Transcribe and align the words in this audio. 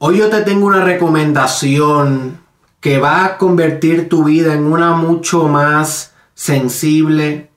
Hoy 0.00 0.18
yo 0.18 0.30
te 0.30 0.42
tengo 0.42 0.64
una 0.64 0.84
recomendación 0.84 2.38
que 2.78 3.00
va 3.00 3.24
a 3.24 3.36
convertir 3.36 4.08
tu 4.08 4.22
vida 4.22 4.54
en 4.54 4.64
una 4.66 4.92
mucho 4.92 5.48
más 5.48 6.14
sensible, 6.34 7.50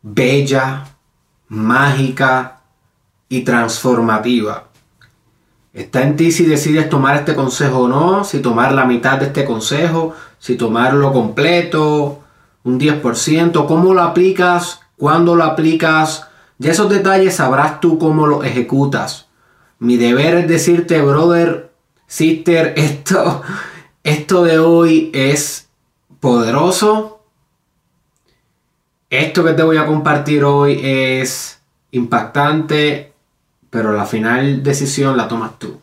bella, 0.00 0.86
mágica 1.48 2.60
y 3.28 3.42
transformativa. 3.42 4.68
Está 5.74 6.00
en 6.00 6.16
ti 6.16 6.32
si 6.32 6.46
decides 6.46 6.88
tomar 6.88 7.16
este 7.16 7.34
consejo 7.34 7.80
o 7.80 7.88
no, 7.88 8.24
si 8.24 8.40
tomar 8.40 8.72
la 8.72 8.86
mitad 8.86 9.18
de 9.18 9.26
este 9.26 9.44
consejo, 9.44 10.14
si 10.38 10.56
tomarlo 10.56 11.12
completo, 11.12 12.20
un 12.64 12.80
10%, 12.80 13.66
cómo 13.66 13.92
lo 13.92 14.00
aplicas, 14.00 14.80
cuándo 14.96 15.36
lo 15.36 15.44
aplicas. 15.44 16.26
Ya 16.56 16.70
esos 16.70 16.88
detalles 16.88 17.36
sabrás 17.36 17.80
tú 17.80 17.98
cómo 17.98 18.26
lo 18.26 18.44
ejecutas. 18.44 19.27
Mi 19.78 19.96
deber 19.96 20.34
es 20.34 20.48
decirte, 20.48 21.00
brother, 21.02 21.70
sister, 22.06 22.74
esto, 22.76 23.42
esto 24.02 24.44
de 24.44 24.58
hoy 24.58 25.10
es 25.14 25.68
poderoso. 26.20 27.22
Esto 29.10 29.44
que 29.44 29.54
te 29.54 29.62
voy 29.62 29.78
a 29.78 29.86
compartir 29.86 30.44
hoy 30.44 30.80
es 30.82 31.60
impactante, 31.92 33.12
pero 33.70 33.92
la 33.92 34.04
final 34.04 34.62
decisión 34.62 35.16
la 35.16 35.28
tomas 35.28 35.58
tú. 35.58 35.80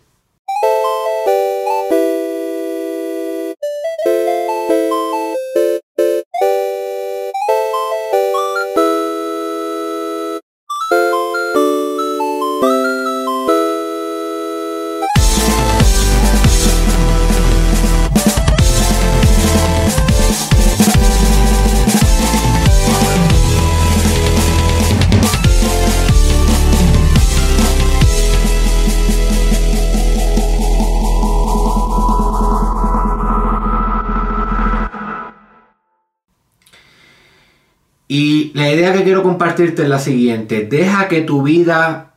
Compartirte 39.26 39.88
la 39.88 39.98
siguiente. 39.98 40.68
Deja 40.68 41.08
que 41.08 41.22
tu 41.22 41.42
vida 41.42 42.14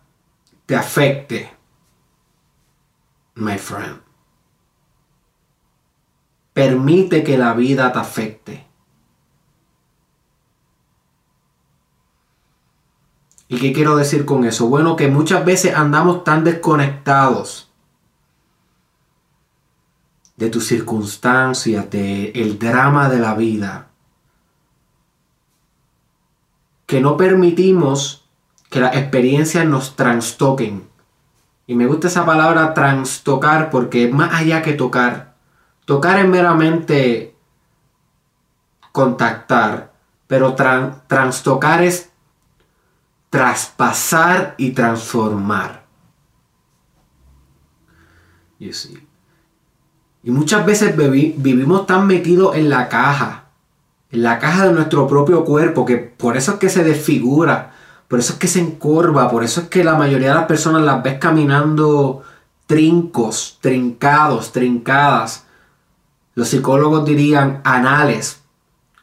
te 0.67 0.77
afecte. 0.77 1.51
My 3.35 3.57
friend. 3.57 4.01
Permite 6.53 7.25
que 7.25 7.39
la 7.39 7.55
vida 7.55 7.91
te 7.93 7.99
afecte. 7.99 8.67
¿Y 13.49 13.59
qué 13.59 13.73
quiero 13.73 13.97
decir 13.97 14.27
con 14.27 14.45
eso? 14.45 14.69
Bueno, 14.69 14.95
que 14.95 15.09
muchas 15.09 15.43
veces 15.47 15.75
andamos 15.75 16.25
tan 16.25 16.45
desconectados 16.45 17.73
de 20.37 20.51
tus 20.51 20.67
circunstancias, 20.67 21.89
de 21.89 22.33
el 22.33 22.59
drama 22.59 23.09
de 23.09 23.19
la 23.19 23.35
vida 23.35 23.88
que 26.89 27.03
no 27.03 27.19
permitimos 27.19 28.27
que 28.71 28.81
las 28.81 28.97
experiencias 28.97 29.67
nos 29.67 29.95
transtoquen. 29.95 30.89
Y 31.67 31.75
me 31.75 31.87
gusta 31.87 32.09
esa 32.09 32.25
palabra 32.25 32.73
transtocar 32.73 33.69
porque 33.69 34.07
es 34.07 34.13
más 34.13 34.33
allá 34.33 34.63
que 34.63 34.73
tocar. 34.73 35.35
Tocar 35.85 36.19
es 36.19 36.27
meramente 36.27 37.37
contactar, 38.91 39.93
pero 40.27 40.55
transtocar 40.55 41.83
es 41.83 42.11
traspasar 43.29 44.55
y 44.57 44.71
transformar. 44.71 45.85
Y 48.59 50.31
muchas 50.31 50.65
veces 50.65 50.97
vivimos 50.97 51.87
tan 51.87 52.07
metidos 52.07 52.57
en 52.57 52.71
la 52.71 52.89
caja 52.89 53.48
la 54.11 54.39
caja 54.39 54.67
de 54.67 54.73
nuestro 54.73 55.07
propio 55.07 55.45
cuerpo, 55.45 55.85
que 55.85 55.97
por 55.97 56.37
eso 56.37 56.53
es 56.53 56.59
que 56.59 56.71
se 56.71 56.85
desfigura, 56.85 57.75
por 58.09 58.19
eso 58.19 58.33
es 58.35 58.39
que 58.39 58.49
se 58.49 58.61
encorva, 58.61 59.31
por 59.31 59.45
eso 59.45 59.63
es 59.63 59.69
que 59.69 59.85
la 59.85 59.97
mayoría 59.97 60.29
de 60.31 60.35
las 60.35 60.47
personas 60.47 60.83
las 60.83 61.03
ves 61.03 61.19
caminando 61.19 62.23
trincos, 62.67 63.59
trincados, 63.61 64.53
trincadas. 64.53 65.45
Los 66.35 66.49
psicólogos 66.49 67.05
dirían 67.05 67.61
anales, 67.65 68.41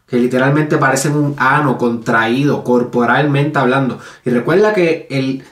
que 0.07 0.17
literalmente 0.17 0.77
parecen 0.77 1.15
un 1.15 1.35
ano 1.37 1.77
contraído, 1.77 2.63
corporalmente 2.63 3.59
hablando. 3.59 3.99
Y 4.23 4.31
recuerda 4.31 4.73
que 4.73 5.07
el, 5.11 5.43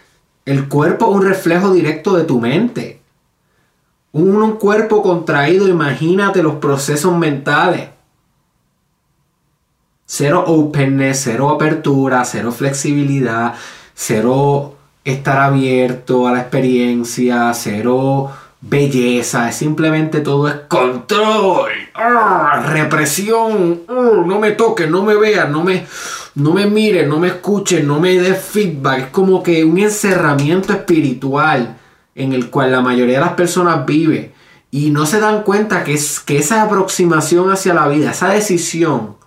el 0.46 0.68
cuerpo 0.68 1.10
es 1.10 1.16
un 1.18 1.26
reflejo 1.26 1.72
directo 1.72 2.16
de 2.16 2.24
tu 2.24 2.40
mente. 2.40 3.02
un 4.14 4.54
cuerpo 4.54 5.04
contraído, 5.04 5.68
imagínate 5.68 6.42
los 6.42 6.56
procesos 6.56 7.16
mentales 7.18 7.93
Cero 10.16 10.44
openness, 10.46 11.22
cero 11.24 11.50
apertura, 11.50 12.24
cero 12.24 12.52
flexibilidad, 12.52 13.56
cero 13.96 14.76
estar 15.04 15.40
abierto 15.40 16.28
a 16.28 16.34
la 16.34 16.42
experiencia, 16.42 17.52
cero 17.56 18.30
belleza, 18.62 19.50
es 19.50 19.56
simplemente 19.56 20.20
todo 20.20 20.50
es 20.50 20.54
control, 20.68 21.72
¡ah! 21.96 22.64
represión, 22.64 23.82
¡ah! 23.88 24.24
no 24.24 24.38
me 24.38 24.52
toques, 24.52 24.88
no 24.88 25.02
me 25.02 25.16
veas, 25.16 25.50
no 25.50 25.64
me, 25.64 25.84
no 26.36 26.54
me 26.54 26.68
no 27.08 27.20
me 27.20 27.28
escuches, 27.30 27.84
no 27.84 28.00
me 28.00 28.16
des 28.16 28.40
feedback, 28.40 29.00
es 29.00 29.08
como 29.08 29.42
que 29.42 29.66
un 29.66 29.80
encerramiento 29.80 30.74
espiritual 30.74 31.76
en 32.14 32.34
el 32.34 32.52
cual 32.52 32.72
la 32.72 32.82
mayoría 32.82 33.16
de 33.16 33.26
las 33.26 33.34
personas 33.34 33.84
vive 33.88 34.32
y 34.70 34.92
no 34.92 35.08
se 35.08 35.20
dan 35.20 35.42
cuenta 35.42 35.84
que, 35.84 35.96
es, 35.96 36.20
que 36.20 36.38
esa 36.38 36.62
aproximación 36.62 37.50
hacia 37.50 37.74
la 37.74 37.88
vida, 37.88 38.12
esa 38.12 38.30
decisión, 38.30 39.23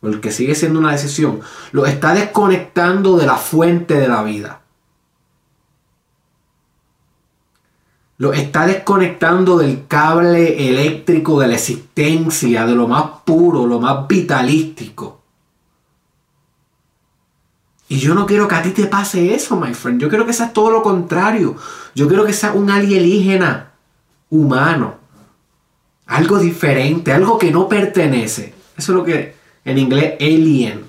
porque 0.00 0.32
sigue 0.32 0.54
siendo 0.54 0.78
una 0.78 0.92
decisión, 0.92 1.40
lo 1.72 1.86
está 1.86 2.14
desconectando 2.14 3.16
de 3.16 3.26
la 3.26 3.36
fuente 3.36 3.94
de 3.94 4.08
la 4.08 4.22
vida. 4.22 4.62
Lo 8.16 8.32
está 8.32 8.66
desconectando 8.66 9.58
del 9.58 9.86
cable 9.86 10.68
eléctrico 10.68 11.40
de 11.40 11.48
la 11.48 11.54
existencia, 11.54 12.66
de 12.66 12.74
lo 12.74 12.86
más 12.86 13.04
puro, 13.24 13.66
lo 13.66 13.80
más 13.80 14.06
vitalístico. 14.06 15.20
Y 17.88 17.98
yo 17.98 18.14
no 18.14 18.26
quiero 18.26 18.46
que 18.46 18.54
a 18.54 18.62
ti 18.62 18.70
te 18.70 18.86
pase 18.86 19.34
eso, 19.34 19.56
my 19.56 19.74
friend. 19.74 20.00
Yo 20.00 20.08
quiero 20.08 20.24
que 20.24 20.32
seas 20.32 20.52
todo 20.52 20.70
lo 20.70 20.82
contrario. 20.82 21.56
Yo 21.94 22.08
quiero 22.08 22.24
que 22.24 22.32
seas 22.32 22.54
un 22.54 22.70
alienígena 22.70 23.72
humano. 24.28 24.94
Algo 26.06 26.38
diferente, 26.38 27.12
algo 27.12 27.36
que 27.38 27.50
no 27.50 27.68
pertenece. 27.68 28.54
Eso 28.76 28.92
es 28.92 28.96
lo 28.96 29.04
que 29.04 29.39
en 29.64 29.78
inglés 29.78 30.14
alien, 30.20 30.84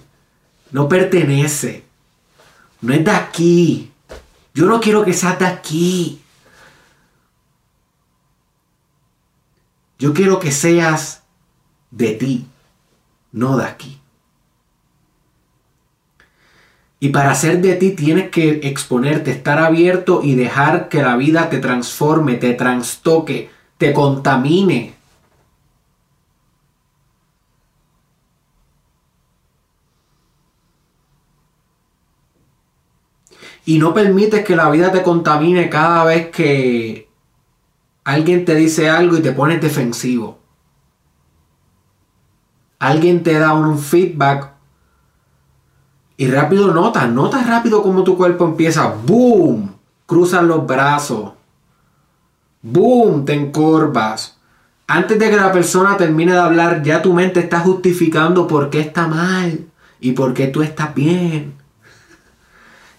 no 0.71 0.87
pertenece, 0.87 1.83
no 2.81 2.93
es 2.93 3.03
de 3.03 3.11
aquí. 3.11 3.91
Yo 4.53 4.65
no 4.65 4.79
quiero 4.79 5.05
que 5.05 5.13
seas 5.13 5.39
de 5.39 5.45
aquí. 5.45 6.21
Yo 9.99 10.13
quiero 10.13 10.39
que 10.39 10.51
seas 10.51 11.21
de 11.91 12.13
ti, 12.13 12.47
no 13.31 13.57
de 13.57 13.65
aquí. 13.65 14.01
Y 16.99 17.09
para 17.09 17.33
ser 17.33 17.61
de 17.61 17.75
ti 17.75 17.91
tienes 17.91 18.29
que 18.29 18.61
exponerte, 18.63 19.31
estar 19.31 19.57
abierto 19.57 20.21
y 20.23 20.35
dejar 20.35 20.87
que 20.87 21.01
la 21.01 21.17
vida 21.17 21.49
te 21.49 21.59
transforme, 21.59 22.35
te 22.35 22.53
transtoque, 22.53 23.49
te 23.77 23.91
contamine. 23.91 24.93
Y 33.65 33.77
no 33.77 33.93
permites 33.93 34.43
que 34.43 34.55
la 34.55 34.69
vida 34.69 34.91
te 34.91 35.03
contamine 35.03 35.69
cada 35.69 36.03
vez 36.05 36.29
que 36.31 37.09
alguien 38.03 38.45
te 38.45 38.55
dice 38.55 38.89
algo 38.89 39.17
y 39.17 39.21
te 39.21 39.31
pones 39.31 39.61
defensivo. 39.61 40.39
Alguien 42.79 43.21
te 43.21 43.37
da 43.37 43.53
un 43.53 43.77
feedback 43.77 44.51
y 46.17 46.27
rápido 46.27 46.73
notas, 46.73 47.09
notas 47.09 47.47
rápido 47.47 47.81
como 47.81 48.03
tu 48.03 48.17
cuerpo 48.17 48.45
empieza, 48.45 48.93
boom, 49.05 49.75
cruzan 50.05 50.47
los 50.47 50.65
brazos, 50.65 51.33
boom, 52.61 53.25
te 53.25 53.33
encorvas. 53.33 54.37
Antes 54.87 55.17
de 55.17 55.29
que 55.29 55.35
la 55.35 55.51
persona 55.51 55.95
termine 55.97 56.33
de 56.33 56.39
hablar, 56.39 56.83
ya 56.83 57.01
tu 57.01 57.13
mente 57.13 57.39
está 57.39 57.59
justificando 57.61 58.45
por 58.45 58.69
qué 58.69 58.81
está 58.81 59.07
mal 59.07 59.67
y 59.99 60.11
por 60.11 60.33
qué 60.33 60.47
tú 60.47 60.61
estás 60.61 60.93
bien. 60.93 61.60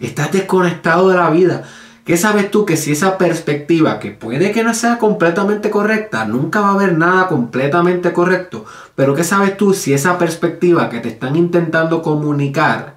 Estás 0.03 0.33
desconectado 0.33 1.09
de 1.09 1.17
la 1.17 1.31
vida. 1.31 1.63
¿Qué 2.05 2.17
sabes 2.17 2.51
tú 2.51 2.67
que 2.67 2.77
si 2.77 2.91
esa 2.91 3.17
perspectiva, 3.17 4.01
que 4.01 4.11
puede 4.11 4.51
que 4.51 4.65
no 4.65 4.75
sea 4.75 4.99
completamente 4.99 5.71
correcta, 5.71 6.25
nunca 6.25 6.61
va 6.61 6.71
a 6.71 6.73
haber 6.73 6.99
nada 6.99 7.29
completamente 7.29 8.13
correcto, 8.13 8.65
pero 8.97 9.15
qué 9.15 9.23
sabes 9.23 9.57
tú 9.57 9.73
si 9.73 9.95
esa 9.95 10.19
perspectiva 10.19 10.91
que 10.91 10.99
te 10.99 11.11
están 11.11 11.37
intentando 11.37 12.03
comunicar 12.03 12.97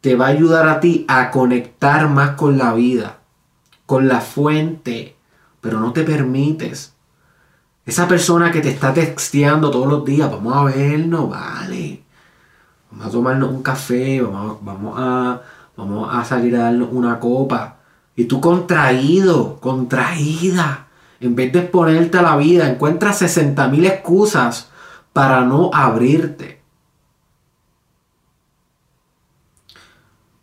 te 0.00 0.16
va 0.16 0.26
a 0.26 0.30
ayudar 0.30 0.68
a 0.68 0.80
ti 0.80 1.04
a 1.06 1.30
conectar 1.30 2.08
más 2.08 2.30
con 2.30 2.58
la 2.58 2.74
vida, 2.74 3.20
con 3.86 4.08
la 4.08 4.20
fuente, 4.20 5.14
pero 5.60 5.78
no 5.78 5.92
te 5.92 6.02
permites. 6.02 6.94
Esa 7.86 8.08
persona 8.08 8.50
que 8.50 8.60
te 8.60 8.70
está 8.70 8.92
texteando 8.92 9.70
todos 9.70 9.86
los 9.86 10.04
días, 10.04 10.28
vamos 10.28 10.56
a 10.56 10.64
vernos, 10.64 11.30
vale. 11.30 12.02
Vamos 12.90 13.06
a 13.06 13.10
tomarnos 13.10 13.50
un 13.50 13.62
café, 13.62 14.20
vamos, 14.20 14.58
vamos, 14.60 14.94
a, 14.98 15.40
vamos 15.76 16.08
a 16.12 16.24
salir 16.24 16.56
a 16.56 16.64
darnos 16.64 16.88
una 16.92 17.18
copa. 17.18 17.78
Y 18.16 18.24
tú 18.24 18.40
contraído, 18.40 19.58
contraída. 19.60 20.88
En 21.20 21.34
vez 21.34 21.52
de 21.52 21.60
exponerte 21.60 22.18
a 22.18 22.22
la 22.22 22.36
vida, 22.36 22.68
encuentras 22.68 23.22
60.000 23.22 23.86
excusas 23.86 24.70
para 25.12 25.44
no 25.44 25.70
abrirte. 25.72 26.60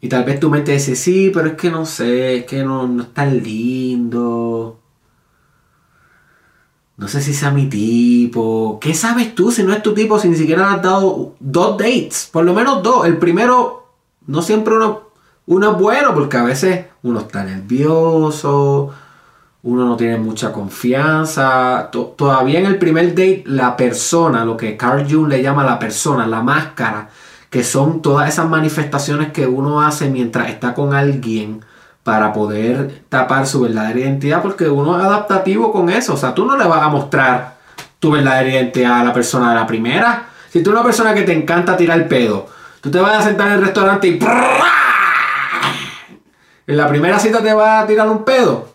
Y 0.02 0.08
tal 0.08 0.24
vez 0.24 0.40
tu 0.40 0.50
mente 0.50 0.72
dice, 0.72 0.96
sí, 0.96 1.30
pero 1.34 1.48
es 1.50 1.54
que 1.56 1.70
no 1.70 1.86
sé, 1.86 2.38
es 2.38 2.46
que 2.46 2.64
no, 2.64 2.88
no 2.88 3.04
es 3.04 3.14
tan 3.14 3.38
lindo. 3.44 4.80
No 6.96 7.08
sé 7.08 7.22
si 7.22 7.34
sea 7.34 7.52
mi 7.52 7.68
tipo. 7.68 8.78
¿Qué 8.82 8.94
sabes 8.94 9.34
tú 9.36 9.52
si 9.52 9.64
no 9.64 9.74
es 9.74 9.82
tu 9.82 9.94
tipo 9.94 10.20
si 10.20 10.30
ni 10.30 10.36
siquiera 10.36 10.74
has 10.74 10.82
dado 10.82 11.36
dos 11.40 11.78
dates? 11.78 12.30
Por 12.32 12.46
lo 12.46 12.54
menos 12.54 12.84
dos. 12.84 13.06
El 13.06 13.18
primero, 13.18 13.94
no 14.28 14.42
siempre 14.42 14.76
uno, 14.76 15.09
uno 15.50 15.72
es 15.72 15.78
bueno 15.80 16.14
porque 16.14 16.38
a 16.38 16.44
veces 16.44 16.86
uno 17.02 17.22
está 17.22 17.44
nervioso, 17.44 18.94
uno 19.64 19.86
no 19.86 19.98
tiene 19.98 20.20
mucha 20.20 20.52
confianza. 20.52 21.90
todavía 21.92 22.60
en 22.60 22.68
el 22.68 22.78
primer 22.78 23.10
date, 23.10 23.44
la 23.48 23.76
persona, 23.76 24.46
lo 24.46 24.56
que 24.56 24.78
Carl 24.78 25.08
Jung 25.10 25.28
le 25.28 25.42
llama 25.42 25.64
la 25.64 25.80
persona, 25.80 26.28
la 26.28 26.44
máscara, 26.44 27.10
que 27.50 27.64
son 27.64 28.04
todas 28.04 28.30
esas 28.30 28.48
manifestaciones 28.48 29.32
que 29.32 29.48
uno 29.48 29.82
hace 29.82 30.08
mientras 30.12 30.50
está 30.50 30.76
con 30.76 30.94
alguien 30.94 31.66
para 32.04 32.32
poder 32.32 33.06
tapar 33.10 33.48
su 33.48 33.62
verdadera 33.62 34.02
identidad, 34.02 34.44
porque 34.44 34.70
uno 34.70 35.00
es 35.00 35.04
adaptativo 35.04 35.72
con 35.72 35.90
eso. 35.90 36.14
O 36.14 36.18
sea, 36.18 36.36
tú 36.36 36.46
no 36.46 36.58
le 36.58 36.68
vas 36.68 36.84
a 36.84 36.90
mostrar 36.90 37.58
tu 37.98 38.12
verdadera 38.12 38.50
identidad 38.52 39.00
a 39.00 39.04
la 39.04 39.14
persona 39.14 39.50
de 39.50 39.56
la 39.56 39.66
primera. 39.66 40.28
Si 40.52 40.62
tú 40.62 40.70
eres 40.70 40.82
una 40.82 40.88
persona 40.88 41.16
que 41.16 41.24
te 41.24 41.34
encanta 41.34 41.76
tirar 41.76 41.98
el 41.98 42.08
pedo, 42.08 42.48
tú 42.82 42.92
te 42.92 43.00
vas 43.00 43.18
a 43.18 43.24
sentar 43.24 43.48
en 43.48 43.54
el 43.54 43.62
restaurante 43.62 44.08
y 44.08 44.20
en 46.70 46.78
la 46.78 46.88
primera 46.88 47.18
cita 47.18 47.42
te 47.42 47.52
vas 47.52 47.84
a 47.84 47.88
tirar 47.88 48.08
un 48.08 48.24
pedo. 48.24 48.70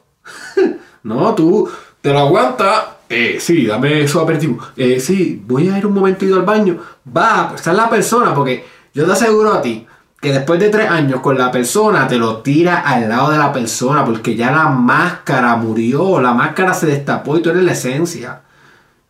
no, 1.04 1.32
tú 1.32 1.70
te 2.00 2.12
lo 2.12 2.18
aguantas. 2.18 2.86
Eh, 3.08 3.36
sí, 3.38 3.66
dame 3.66 4.02
eso 4.02 4.20
aperitivo. 4.20 4.58
Eh, 4.76 4.98
sí, 4.98 5.40
voy 5.46 5.68
a 5.68 5.78
ir 5.78 5.86
un 5.86 5.94
momentito 5.94 6.34
al 6.34 6.42
baño. 6.42 6.78
Va, 7.16 7.50
pues, 7.50 7.60
esa 7.60 7.70
es 7.70 7.76
la 7.76 7.88
persona, 7.88 8.34
porque 8.34 8.66
yo 8.92 9.06
te 9.06 9.12
aseguro 9.12 9.52
a 9.52 9.62
ti 9.62 9.86
que 10.20 10.32
después 10.32 10.58
de 10.58 10.70
tres 10.70 10.90
años 10.90 11.20
con 11.20 11.38
la 11.38 11.52
persona 11.52 12.08
te 12.08 12.16
lo 12.16 12.38
tira 12.38 12.80
al 12.80 13.08
lado 13.08 13.30
de 13.30 13.38
la 13.38 13.52
persona, 13.52 14.04
porque 14.04 14.34
ya 14.34 14.50
la 14.50 14.70
máscara 14.70 15.54
murió, 15.54 16.20
la 16.20 16.34
máscara 16.34 16.74
se 16.74 16.86
destapó 16.86 17.36
y 17.36 17.42
tú 17.42 17.50
eres 17.50 17.62
la 17.62 17.72
esencia. 17.72 18.40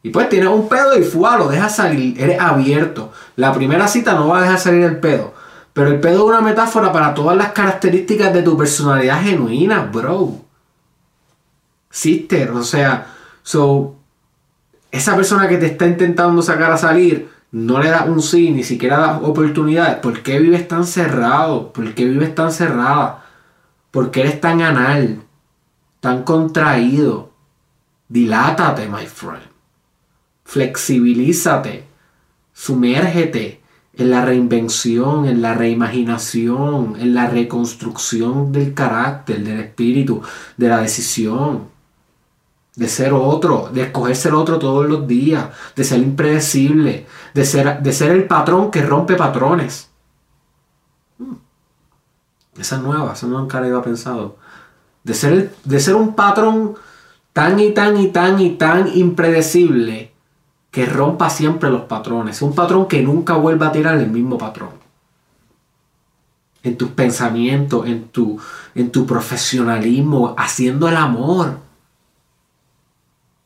Y 0.03 0.11
pues 0.11 0.29
tienes 0.29 0.51
un 0.51 0.69
pedo 0.69 0.99
y 0.99 1.05
fuá, 1.05 1.39
lo 1.39 1.49
dejas 1.49 1.77
salir, 1.77 2.21
eres 2.21 2.39
abierto. 2.39 3.13
La 3.37 3.55
primera 3.55 3.89
cita 3.89 4.13
no 4.13 4.29
va 4.29 4.41
a 4.41 4.43
dejar 4.43 4.59
salir 4.59 4.83
el 4.83 5.01
pedo. 5.01 5.34
Pero 5.75 5.89
el 5.89 6.01
pedo 6.01 6.19
es 6.19 6.31
una 6.31 6.41
metáfora 6.41 6.93
para 6.93 7.13
todas 7.13 7.37
las 7.37 7.53
características 7.53 8.33
de 8.33 8.43
tu 8.43 8.57
personalidad 8.57 9.21
genuina, 9.23 9.81
bro. 9.81 10.37
Sister, 11.91 12.53
o 12.53 12.63
sea, 12.63 13.09
so, 13.43 13.97
esa 14.93 15.17
persona 15.17 15.49
que 15.49 15.59
te 15.59 15.67
está 15.67 15.87
intentando 15.87 16.43
sacar 16.43 16.71
a 16.71 16.79
salir, 16.79 17.29
no 17.51 17.81
le 17.81 17.91
da 17.91 18.05
un 18.05 18.23
sí, 18.23 18.51
ni 18.51 18.63
siquiera 18.63 18.99
da 18.99 19.19
oportunidades. 19.19 19.97
¿Por 19.97 20.23
qué 20.23 20.39
vives 20.39 20.69
tan 20.69 20.87
cerrado? 20.87 21.73
¿Por 21.73 21.93
qué 21.93 22.05
vives 22.05 22.35
tan 22.37 22.53
cerrada? 22.53 23.25
¿Por 23.91 24.13
qué 24.13 24.21
eres 24.21 24.41
tan 24.41 24.63
anal? 24.63 25.23
Tan 25.99 26.23
contraído. 26.23 27.33
Dilátate, 28.09 28.89
my 28.89 29.07
friend. 29.07 29.43
Flexibilízate. 30.45 31.89
Sumérgete 32.53 33.64
en 33.97 34.11
la 34.11 34.25
reinvención, 34.25 35.27
en 35.27 35.41
la 35.41 35.55
reimaginación, 35.55 36.97
en 36.99 37.15
la 37.15 37.29
reconstrucción 37.29 38.51
del 38.51 38.75
carácter, 38.75 39.45
del 39.45 39.61
espíritu, 39.61 40.21
de 40.57 40.69
la 40.69 40.79
decisión, 40.79 41.69
de 42.75 42.89
ser 42.89 43.13
otro, 43.13 43.71
de 43.73 43.83
escoger 43.83 44.17
ser 44.17 44.35
otro 44.35 44.59
todos 44.59 44.87
los 44.87 45.07
días, 45.07 45.49
de 45.77 45.85
ser 45.85 46.01
impredecible, 46.01 47.07
de 47.35 47.45
ser, 47.45 48.11
el 48.11 48.27
patrón 48.27 48.71
que 48.71 48.83
rompe 48.83 49.15
patrones. 49.15 49.91
Hmm. 51.19 51.37
Esa 52.59 52.77
es 52.77 52.83
nueva, 52.83 53.13
esa 53.13 53.29
nunca 53.29 53.61
la 53.61 53.69
había 53.69 53.83
pensado. 53.83 54.37
De 55.05 55.15
ser, 55.15 55.55
de 55.65 55.81
ser 55.81 55.95
un 55.95 56.17
patrón 56.17 56.75
tan 57.33 57.61
y 57.61 57.73
tan 57.73 57.97
y 58.01 58.09
tan 58.09 58.41
y 58.41 58.57
tan 58.57 58.89
impredecible 58.97 60.14
que 60.75 60.87
rompa 60.87 61.31
siempre 61.31 61.71
los 61.71 61.83
patrones. 61.83 62.43
Un 62.43 62.53
patrón 62.53 62.89
que 62.89 63.01
nunca 63.01 63.35
vuelva 63.37 63.69
a 63.69 63.73
tirar 63.73 63.97
el 63.97 64.11
mismo 64.11 64.37
patrón. 64.37 64.71
En 66.65 66.77
tus 66.77 66.91
pensamientos, 66.91 67.87
en 67.87 68.09
tu, 68.09 68.41
en 68.75 68.91
tu 68.91 69.07
profesionalismo, 69.07 70.35
haciendo 70.37 70.89
el 70.89 70.97
amor. 70.97 71.61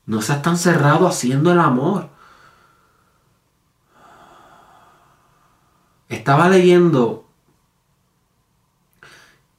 No 0.07 0.23
seas 0.23 0.41
tan 0.41 0.57
cerrado 0.57 1.07
haciendo 1.07 1.53
el 1.53 1.59
amor. 1.59 2.09
Estaba 6.09 6.49
leyendo 6.49 7.27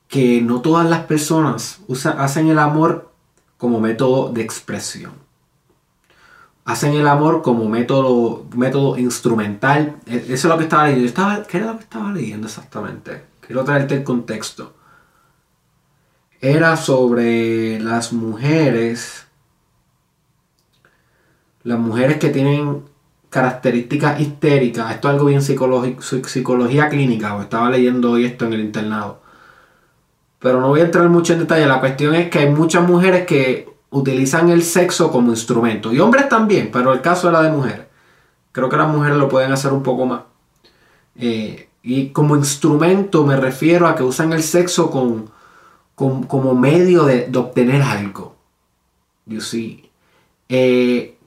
que 0.07 0.42
no 0.42 0.62
todas 0.62 0.89
las 0.89 1.01
personas 1.01 1.81
hacen 2.18 2.48
el 2.48 2.57
amor 2.57 3.13
como 3.60 3.80
método 3.80 4.31
de 4.31 4.42
expresión 4.42 5.29
hacen 6.69 6.94
el 6.94 7.07
amor 7.07 7.42
como 7.42 7.68
método, 7.68 8.45
método 8.56 8.98
instrumental. 8.98 9.98
E, 10.06 10.18
eso 10.30 10.33
es 10.33 10.45
lo 10.45 10.57
que 10.57 10.66
estaba 10.66 10.86
leyendo. 10.86 11.07
Estaba, 11.07 11.44
¿Qué 11.44 11.57
era 11.57 11.68
lo 11.68 11.77
que 11.77 11.83
estaba 11.83 12.12
leyendo 12.12 12.48
exactamente? 12.48 13.24
Quiero 13.42 13.63
traerte 13.63 13.95
el 13.95 14.04
contexto. 14.04 14.74
Era 16.39 16.77
sobre 16.77 17.80
las 17.80 18.13
mujeres. 18.13 19.27
Las 21.63 21.79
mujeres 21.79 22.17
que 22.17 22.29
tienen 22.29 22.84
características 23.32 24.20
histéricas. 24.20 24.94
Esto 24.94 25.08
es 25.08 25.13
algo 25.13 25.25
bien 25.25 25.41
psicológico, 25.41 26.03
psicología 26.03 26.88
clínica. 26.88 27.39
estaba 27.41 27.72
leyendo 27.72 28.12
hoy 28.12 28.25
esto 28.25 28.46
en 28.46 28.53
el 28.53 28.62
internado. 28.62 29.22
Pero 30.38 30.62
no 30.62 30.70
voy 30.70 30.82
a 30.82 30.86
entrar 30.86 31.10
mucho 31.10 31.34
en 31.34 31.39
detalle. 31.39 31.65
La 31.65 31.79
cuestión 31.79 32.13
es 32.13 32.29
que 32.29 32.39
hay 32.39 32.50
muchas 32.50 32.88
mujeres 32.88 33.25
que 33.25 33.67
utilizan 33.91 34.50
el 34.50 34.63
sexo 34.63 35.12
como 35.12 35.31
instrumento. 35.31 35.93
Y 35.93 36.00
hombres 36.00 36.29
también, 36.29 36.69
pero 36.72 36.93
el 36.93 37.01
caso 37.01 37.29
era 37.29 37.41
de 37.41 37.51
mujeres. 37.51 37.88
Creo 38.51 38.69
que 38.69 38.77
las 38.77 38.89
mujeres 38.89 39.17
lo 39.17 39.29
pueden 39.29 39.51
hacer 39.51 39.74
un 39.74 39.84
poco 39.84 40.05
más. 40.05 40.22
Eh, 41.15 41.69
y 41.81 42.10
como 42.10 42.36
instrumento 42.36 43.25
me 43.25 43.38
refiero 43.38 43.88
a 43.88 43.96
que 43.96 44.03
usan 44.03 44.34
el 44.34 44.43
sexo 44.43 44.91
con, 44.91 45.31
como 45.96 46.55
medio 46.55 47.05
de, 47.05 47.29
obtener 47.36 47.81
algo. 47.81 48.36
You 49.25 49.41
see. 49.41 49.89
Eh, 50.50 51.17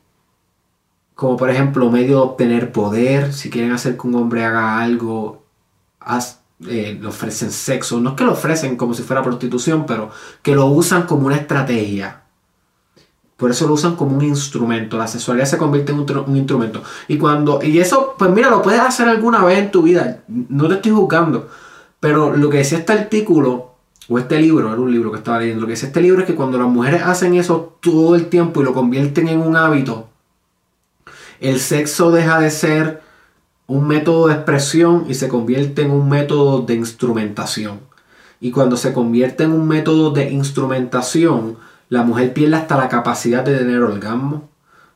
como 1.15 1.37
por 1.37 1.51
ejemplo 1.51 1.91
medio 1.91 2.17
de 2.17 2.23
obtener 2.23 2.73
poder. 2.73 3.33
Si 3.33 3.51
quieren 3.51 3.73
hacer 3.73 3.97
que 3.97 4.07
un 4.07 4.15
hombre 4.17 4.45
haga 4.45 4.81
algo, 4.81 5.45
eh, 6.69 6.99
le 7.01 7.07
ofrecen 7.07 7.51
sexo. 7.51 8.01
No 8.01 8.11
es 8.11 8.17
que 8.17 8.25
lo 8.25 8.33
ofrecen 8.33 8.77
como 8.77 8.95
si 8.95 9.03
fuera 9.03 9.23
prostitución, 9.23 9.87
pero 9.87 10.11
que 10.43 10.55
lo 10.55 10.67
usan 10.67 11.05
como 11.05 11.27
una 11.27 11.37
estrategia 11.37 12.22
por 13.43 13.51
eso 13.51 13.67
lo 13.67 13.75
usan 13.75 13.97
como 13.97 14.17
un 14.17 14.23
instrumento. 14.23 14.97
La 14.97 15.09
sexualidad 15.09 15.47
se 15.47 15.59
convierte 15.59 15.91
en 15.91 15.99
un, 15.99 16.37
instrumento. 16.37 16.81
Y 17.09 17.19
cuando. 17.19 17.61
Y 17.61 17.81
eso, 17.81 18.15
pues 18.17 18.31
mira, 18.31 18.49
lo 18.49 18.63
puedes 18.63 18.79
hacer 18.79 19.09
alguna 19.09 19.45
vez 19.45 19.59
en 19.59 19.73
tu 19.73 19.83
vida. 19.83 20.23
No 20.29 20.69
te 20.69 20.75
estoy 20.75 20.93
juzgando. 20.93 21.49
Pero 21.99 22.37
lo 22.37 22.49
que 22.49 22.59
decía 22.59 22.79
este 22.79 22.93
artículo, 22.93 23.75
o 24.09 24.17
este 24.17 24.41
libro, 24.41 24.73
era 24.73 24.81
un 24.81 24.93
libro 24.93 25.11
que 25.11 25.19
estaba 25.19 25.41
leyendo. 25.41 25.63
Lo 25.63 25.67
que 25.67 25.73
decía 25.73 25.89
este 25.89 26.01
libro 26.01 26.21
es 26.21 26.27
que 26.29 26.37
cuando 26.37 26.57
las 26.57 26.69
mujeres 26.69 27.03
hacen 27.03 27.35
eso 27.35 27.77
todo 27.81 28.15
el 28.15 28.27
tiempo 28.27 28.63
y 28.63 28.65
lo 28.65 28.75
convierten 28.75 29.27
en 29.27 29.41
un 29.41 29.57
hábito, 29.57 30.07
el 31.41 31.59
sexo 31.59 32.13
deja 32.13 32.39
de 32.39 32.53
ser 32.53 33.03
un 33.67 33.89
método 33.89 34.29
de 34.29 34.35
expresión 34.35 35.07
y 35.09 35.15
se 35.15 35.27
convierte 35.27 35.83
en 35.83 35.91
un 35.91 36.09
método 36.09 36.61
de 36.61 36.75
instrumentación. 36.75 37.81
Y 38.41 38.53
cuando 38.53 38.77
se 38.77 38.93
convierte 38.93 39.43
en 39.43 39.51
un 39.51 39.67
método 39.67 40.13
de 40.13 40.31
instrumentación, 40.31 41.57
la 41.93 42.05
mujer 42.05 42.33
pierde 42.33 42.57
hasta 42.57 42.79
la 42.79 42.89
capacidad 42.89 43.45
de 43.45 43.55
tener 43.55 43.83
orgasmo. 43.83 44.49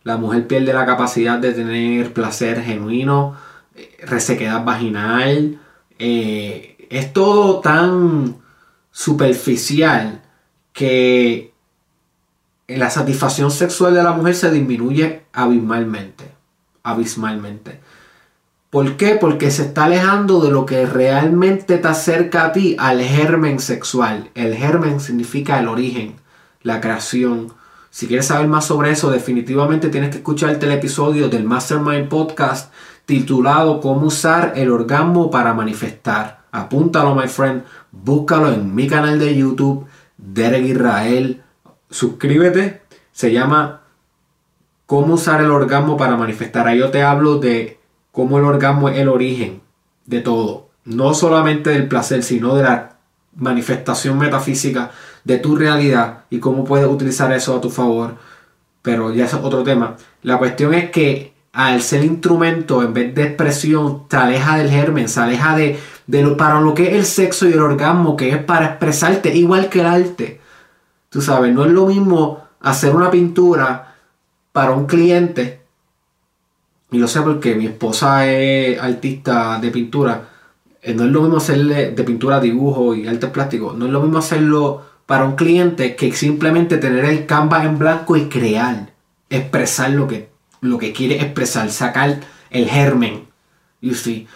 La 0.03 0.17
mujer 0.17 0.47
pierde 0.47 0.73
la 0.73 0.87
capacidad 0.87 1.39
de 1.39 1.53
tener 1.53 2.15
placer 2.15 2.63
genuino, 2.63 3.37
eh, 3.75 3.99
resequedad 4.07 4.65
vaginal. 4.65 5.61
Eh, 5.99 6.87
es 6.89 7.13
todo 7.13 7.61
tan 7.61 8.37
superficial 8.91 10.23
que 10.73 11.53
la 12.67 12.89
satisfacción 12.89 13.51
sexual 13.51 13.93
de 13.93 14.03
la 14.03 14.13
mujer 14.13 14.35
se 14.35 14.51
disminuye 14.51 15.25
abismalmente. 15.35 16.33
Abismalmente. 16.83 17.79
¿Por 18.71 18.97
qué? 18.97 19.17
Porque 19.17 19.51
se 19.51 19.65
está 19.65 19.85
alejando 19.85 20.41
de 20.41 20.51
lo 20.51 20.65
que 20.65 20.87
realmente 20.87 21.77
te 21.77 21.89
acerca 21.89 22.47
a 22.47 22.53
ti, 22.53 22.75
al 22.79 23.03
germen 23.03 23.61
sexual. 23.61 24.31
El 24.35 24.55
germen 24.55 24.99
significa 24.99 25.61
el 25.61 25.69
origen, 25.69 26.17
la 26.67 26.81
creación. 26.81 27.53
Si 27.91 28.09
quieres 28.09 28.27
saber 28.27 28.49
más 28.49 28.67
sobre 28.67 28.91
eso, 28.91 29.11
definitivamente 29.11 29.89
tienes 29.89 30.11
que 30.11 30.17
escucharte 30.17 30.67
el 30.67 30.73
episodio 30.73 31.29
del 31.29 31.45
Mastermind 31.45 32.09
Podcast 32.09 32.73
titulado 33.07 33.81
Cómo 33.81 34.07
usar 34.07 34.55
el 34.57 34.73
orgasmo 34.73 35.31
para 35.31 35.55
manifestar. 35.55 36.41
Apúntalo, 36.51 37.15
my 37.15 37.29
friend. 37.29 37.63
Búscalo 37.93 38.53
en 38.53 38.75
mi 38.75 38.89
canal 38.89 39.21
de 39.21 39.37
YouTube, 39.37 39.87
Derek 40.19 40.65
Israel. 40.67 41.43
Suscríbete. 41.89 42.83
Se 43.13 43.33
llama 43.33 43.83
Cómo 44.87 45.15
usar 45.15 45.41
el 45.41 45.53
orgasmo 45.53 45.97
para 45.97 46.17
manifestar. 46.17 46.67
Ahí 46.67 46.81
yo 46.81 46.91
te 46.91 47.05
hablo 47.05 47.39
de 47.39 47.79
cómo 48.11 48.39
el 48.39 48.45
orgasmo 48.45 48.89
es 48.89 48.99
el 48.99 49.09
origen 49.09 49.61
de 50.05 50.21
todo. 50.21 50.69
No 50.85 51.15
solamente 51.15 51.71
del 51.71 51.87
placer, 51.87 52.25
sino 52.25 52.57
de 52.57 52.65
la 52.65 52.97
manifestación 53.37 54.19
metafísica 54.19 54.91
de 55.27 55.39
tu 55.39 55.57
realidad 55.57 56.19
y 56.31 56.39
cómo 56.39 56.65
puedes 56.65 56.87
utilizar 56.87 57.33
eso 57.33 57.57
a 57.57 57.61
tu 57.61 57.69
favor. 57.69 58.15
Pero 58.81 59.13
ya 59.13 59.25
es 59.25 59.35
otro 59.35 59.65
tema. 59.65 59.97
La 60.23 60.39
cuestión 60.39 60.73
es 60.73 60.91
que 60.91 61.35
al 61.53 61.83
ser 61.83 62.05
instrumento 62.05 62.83
en 62.83 62.95
vez 62.95 63.13
de 63.13 63.25
expresión, 63.25 64.07
te 64.09 64.17
aleja 64.17 64.59
del 64.59 64.71
germen, 64.71 65.09
se 65.09 65.19
aleja 65.21 65.57
de, 65.57 65.81
de 66.07 66.23
lo, 66.23 66.37
para 66.37 66.61
lo 66.61 66.75
que 66.75 66.89
es 66.89 66.95
el 66.95 67.05
sexo 67.05 67.49
y 67.49 67.53
el 67.55 67.61
orgasmo, 67.61 68.17
que 68.17 68.31
es 68.31 68.39
para 68.39 68.67
expresarte, 68.67 69.35
igual 69.35 69.69
que 69.69 69.81
el 69.81 69.87
arte. 69.87 70.41
Tú 71.11 71.21
sabes, 71.21 71.53
no 71.53 71.65
es 71.65 71.73
lo 71.73 71.87
mismo 71.87 72.45
hacer 72.61 72.95
una 72.95 73.11
pintura 73.11 73.97
para 74.53 74.73
un 74.73 74.87
cliente. 74.87 75.61
Y 76.93 76.99
lo 76.99 77.09
sé 77.09 77.21
porque 77.23 77.57
mi 77.57 77.67
esposa 77.67 78.31
es 78.31 78.81
artista 78.81 79.59
de 79.59 79.71
pintura. 79.73 80.29
Eh, 80.83 80.95
no 80.95 81.05
es 81.05 81.11
lo 81.11 81.23
mismo 81.23 81.39
hacerle 81.39 81.91
de 81.91 82.05
pintura, 82.05 82.39
dibujo 82.39 82.95
y 82.95 83.09
arte 83.09 83.27
plástico. 83.27 83.75
No 83.77 83.87
es 83.87 83.91
lo 83.91 84.01
mismo 84.01 84.19
hacerlo 84.19 84.96
para 85.07 85.25
un 85.25 85.37
cliente 85.37 85.97
que 85.97 86.13
simplemente 86.13 86.79
tener 86.79 87.05
el 87.05 87.27
canvas 87.27 87.65
en 87.65 87.79
blanco 87.79 88.17
y 88.17 88.29
crear, 88.29 88.91
expresar 89.31 89.91
lo 89.91 90.07
que 90.09 90.37
lo 90.61 90.79
que 90.79 90.93
quiere 90.93 91.17
expresar, 91.17 91.71
sacar 91.71 92.21
el 92.51 92.69
germen. 92.69 93.27
You 93.81 93.95
see. 93.95 94.27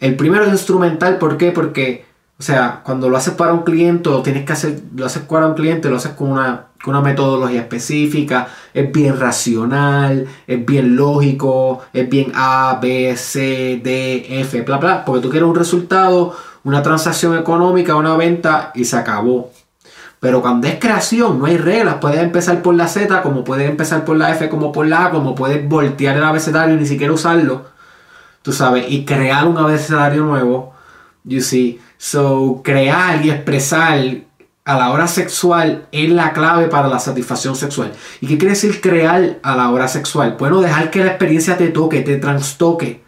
El 0.00 0.16
primero 0.16 0.44
es 0.44 0.52
instrumental, 0.52 1.18
¿por 1.18 1.36
qué? 1.36 1.50
Porque, 1.50 2.04
o 2.38 2.42
sea, 2.42 2.82
cuando 2.84 3.08
lo 3.08 3.16
haces 3.16 3.34
para 3.34 3.52
un 3.52 3.64
cliente, 3.64 4.10
lo 4.10 4.22
tienes 4.22 4.44
que 4.44 4.80
lo 4.94 5.06
haces 5.06 5.22
para 5.22 5.46
un 5.46 5.54
cliente, 5.54 5.90
lo 5.90 5.96
haces 5.96 6.12
con 6.12 6.30
una, 6.30 6.66
con 6.82 6.94
una 6.94 7.02
metodología 7.02 7.60
específica, 7.60 8.48
es 8.72 8.92
bien 8.92 9.18
racional, 9.18 10.26
es 10.46 10.64
bien 10.64 10.94
lógico, 10.94 11.80
es 11.92 12.08
bien 12.08 12.30
A, 12.34 12.78
B, 12.80 13.16
C, 13.16 13.80
D, 13.82 14.40
F, 14.40 14.62
bla, 14.62 14.78
bla, 14.78 15.04
porque 15.04 15.20
tú 15.20 15.30
quieres 15.30 15.48
un 15.48 15.56
resultado, 15.56 16.36
una 16.62 16.82
transacción 16.82 17.36
económica, 17.36 17.96
una 17.96 18.16
venta 18.16 18.70
y 18.76 18.84
se 18.84 18.96
acabó. 18.96 19.50
Pero 20.20 20.42
cuando 20.42 20.66
es 20.66 20.78
creación, 20.78 21.38
no 21.38 21.46
hay 21.46 21.56
reglas. 21.56 21.96
Puedes 22.00 22.20
empezar 22.20 22.60
por 22.62 22.74
la 22.74 22.88
Z, 22.88 23.22
como 23.22 23.44
puedes 23.44 23.68
empezar 23.68 24.04
por 24.04 24.16
la 24.16 24.32
F, 24.32 24.48
como 24.48 24.72
por 24.72 24.86
la 24.86 25.06
A, 25.06 25.10
como 25.10 25.34
puedes 25.34 25.66
voltear 25.68 26.16
el 26.16 26.24
abecedario 26.24 26.74
y 26.74 26.78
ni 26.78 26.86
siquiera 26.86 27.12
usarlo. 27.12 27.66
Tú 28.42 28.52
sabes, 28.52 28.86
y 28.88 29.04
crear 29.04 29.46
un 29.46 29.58
abecedario 29.58 30.24
nuevo. 30.24 30.74
You 31.24 31.40
see. 31.40 31.80
So, 31.98 32.62
crear 32.64 33.24
y 33.24 33.30
expresar 33.30 33.98
a 34.64 34.76
la 34.76 34.90
hora 34.90 35.08
sexual 35.08 35.86
es 35.92 36.10
la 36.10 36.32
clave 36.32 36.68
para 36.68 36.88
la 36.88 36.98
satisfacción 36.98 37.56
sexual. 37.56 37.92
¿Y 38.20 38.26
qué 38.26 38.38
quiere 38.38 38.54
decir 38.54 38.80
crear 38.80 39.38
a 39.42 39.56
la 39.56 39.70
hora 39.70 39.88
sexual? 39.88 40.36
Bueno, 40.38 40.60
dejar 40.60 40.90
que 40.90 41.02
la 41.02 41.10
experiencia 41.10 41.56
te 41.56 41.68
toque, 41.68 42.02
te 42.02 42.16
transtoque. 42.16 43.02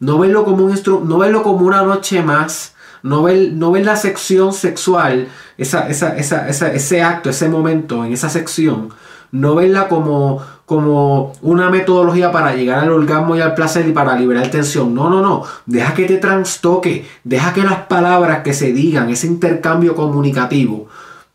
No 0.00 0.18
verlo 0.18 0.44
como 0.44 0.64
un 0.64 0.80
no 1.08 1.18
verlo 1.18 1.42
como 1.42 1.66
una 1.66 1.82
noche 1.82 2.22
más 2.22 2.74
no 3.02 3.22
ver, 3.22 3.52
no 3.52 3.74
la 3.76 3.96
sección 3.96 4.52
sexual, 4.52 5.28
esa, 5.58 5.88
ese 5.88 7.02
acto, 7.02 7.30
ese 7.30 7.48
momento 7.48 8.04
en 8.04 8.12
esa 8.12 8.28
sección, 8.28 8.90
no 9.32 9.54
verla 9.54 9.88
como, 9.88 10.42
como 10.66 11.32
una 11.40 11.70
metodología 11.70 12.30
para 12.30 12.54
llegar 12.54 12.80
al 12.80 12.90
orgasmo 12.90 13.34
y 13.34 13.40
al 13.40 13.54
placer 13.54 13.88
y 13.88 13.92
para 13.92 14.14
liberar 14.16 14.50
tensión. 14.50 14.94
No, 14.94 15.08
no, 15.08 15.22
no. 15.22 15.42
Deja 15.64 15.94
que 15.94 16.04
te 16.04 16.18
transtoque. 16.18 17.06
Deja 17.24 17.54
que 17.54 17.62
las 17.62 17.86
palabras 17.86 18.42
que 18.42 18.52
se 18.52 18.72
digan, 18.72 19.08
ese 19.08 19.26
intercambio 19.26 19.94
comunicativo, 19.94 20.86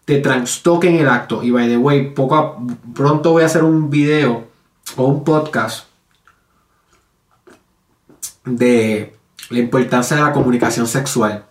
te 0.05 0.19
transtoquen 0.19 0.95
el 0.95 1.09
acto. 1.09 1.41
Y 1.43 1.50
by 1.50 1.67
the 1.67 1.77
way, 1.77 2.12
poco 2.12 2.62
pronto 2.93 3.31
voy 3.31 3.41
a 3.41 3.47
hacer 3.47 3.63
un 3.63 3.89
video 3.89 4.45
o 4.95 5.05
un 5.05 5.24
podcast 5.24 5.88
de 8.45 9.15
la 9.50 9.57
importancia 9.57 10.15
de 10.15 10.24
la 10.24 10.33
comunicación 10.33 10.86
sexual. 10.86 11.47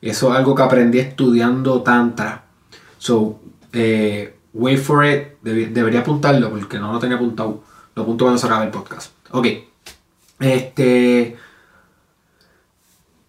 Eso 0.00 0.30
es 0.30 0.38
algo 0.38 0.54
que 0.54 0.62
aprendí 0.62 0.98
estudiando 0.98 1.82
Tantra. 1.82 2.44
So, 2.98 3.40
eh, 3.72 4.36
wait 4.52 4.78
for 4.78 5.04
it. 5.04 5.40
debería 5.42 6.00
apuntarlo 6.00 6.50
porque 6.50 6.78
no 6.78 6.92
lo 6.92 6.98
tenía 6.98 7.16
apuntado. 7.16 7.62
Lo 7.94 8.02
apunto 8.02 8.24
cuando 8.24 8.38
se 8.38 8.46
acabe 8.46 8.66
el 8.66 8.70
podcast. 8.70 9.12
Ok. 9.30 9.46
Este. 10.38 11.36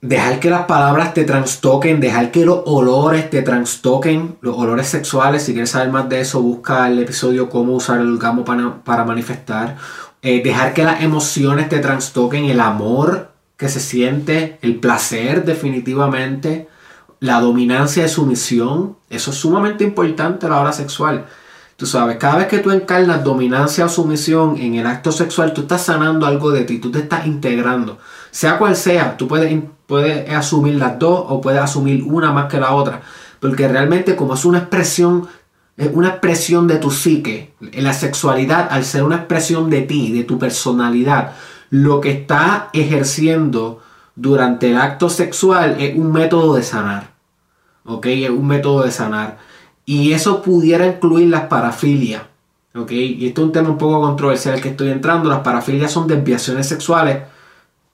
Dejar 0.01 0.39
que 0.39 0.49
las 0.49 0.65
palabras 0.65 1.13
te 1.13 1.25
transtoquen, 1.25 1.99
dejar 1.99 2.31
que 2.31 2.43
los 2.43 2.63
olores 2.65 3.29
te 3.29 3.43
transtoquen, 3.43 4.37
los 4.41 4.57
olores 4.57 4.87
sexuales. 4.87 5.43
Si 5.43 5.51
quieres 5.51 5.69
saber 5.69 5.89
más 5.89 6.09
de 6.09 6.21
eso, 6.21 6.41
busca 6.41 6.87
el 6.87 6.97
episodio 6.99 7.49
Cómo 7.49 7.73
usar 7.73 7.99
el 7.99 8.13
orgasmo 8.13 8.43
para, 8.43 9.05
manifestar. 9.05 9.77
Eh, 10.23 10.41
dejar 10.43 10.73
que 10.73 10.83
las 10.83 11.03
emociones 11.03 11.69
te 11.69 11.79
transtoquen, 11.79 12.45
el 12.45 12.59
amor, 12.59 13.30
que 13.61 13.69
se 13.69 13.79
siente, 13.79 14.57
el 14.63 14.77
placer 14.77 15.45
definitivamente, 15.45 16.67
la 17.19 17.39
dominancia 17.39 18.01
de 18.01 18.09
sumisión, 18.09 18.95
eso 19.07 19.29
es 19.29 19.37
sumamente 19.37 19.83
importante 19.83 20.47
a 20.47 20.49
la 20.49 20.61
hora 20.61 20.73
sexual. 20.73 21.27
Tú 21.75 21.85
sabes, 21.85 22.17
cada 22.17 22.37
vez 22.37 22.47
que 22.47 22.57
tú 22.57 22.71
encarnas 22.71 23.23
dominancia 23.23 23.85
o 23.85 23.89
sumisión 23.89 24.57
en 24.57 24.73
el 24.73 24.87
acto 24.87 25.11
sexual, 25.11 25.53
tú 25.53 25.61
estás 25.61 25.83
sanando 25.83 26.25
algo 26.25 26.49
de 26.49 26.63
ti, 26.63 26.79
tú 26.79 26.89
te 26.89 27.01
estás 27.01 27.27
integrando. 27.27 27.99
Sea 28.31 28.57
cual 28.57 28.75
sea, 28.75 29.15
tú 29.15 29.27
puedes, 29.27 29.55
puedes 29.85 30.27
asumir 30.31 30.73
las 30.73 30.97
dos 30.97 31.23
o 31.27 31.39
puedes 31.39 31.61
asumir 31.61 32.01
una 32.01 32.31
más 32.31 32.47
que 32.47 32.59
la 32.59 32.73
otra. 32.73 33.03
Porque 33.39 33.67
realmente 33.67 34.15
como 34.15 34.33
es 34.33 34.43
una 34.43 34.57
expresión, 34.57 35.27
es 35.77 35.91
una 35.93 36.07
expresión 36.07 36.67
de 36.67 36.77
tu 36.77 36.89
psique, 36.89 37.53
la 37.59 37.93
sexualidad 37.93 38.69
al 38.71 38.85
ser 38.85 39.03
una 39.03 39.17
expresión 39.17 39.69
de 39.69 39.83
ti, 39.83 40.11
de 40.11 40.23
tu 40.23 40.39
personalidad, 40.39 41.33
lo 41.71 42.01
que 42.01 42.11
está 42.11 42.69
ejerciendo 42.73 43.79
durante 44.15 44.69
el 44.69 44.77
acto 44.77 45.09
sexual 45.09 45.77
es 45.79 45.95
un 45.95 46.11
método 46.11 46.55
de 46.55 46.63
sanar. 46.63 47.11
¿Ok? 47.85 48.05
Es 48.07 48.29
un 48.29 48.45
método 48.45 48.83
de 48.83 48.91
sanar. 48.91 49.39
Y 49.85 50.11
eso 50.11 50.41
pudiera 50.43 50.85
incluir 50.85 51.29
las 51.29 51.43
parafilias. 51.43 52.23
¿Ok? 52.75 52.91
Y 52.91 53.25
esto 53.25 53.41
es 53.41 53.45
un 53.47 53.51
tema 53.53 53.69
un 53.69 53.77
poco 53.77 54.01
controversial 54.01 54.61
que 54.61 54.69
estoy 54.69 54.89
entrando. 54.89 55.29
Las 55.29 55.39
parafilias 55.39 55.91
son 55.91 56.07
desviaciones 56.07 56.67
sexuales. 56.67 57.19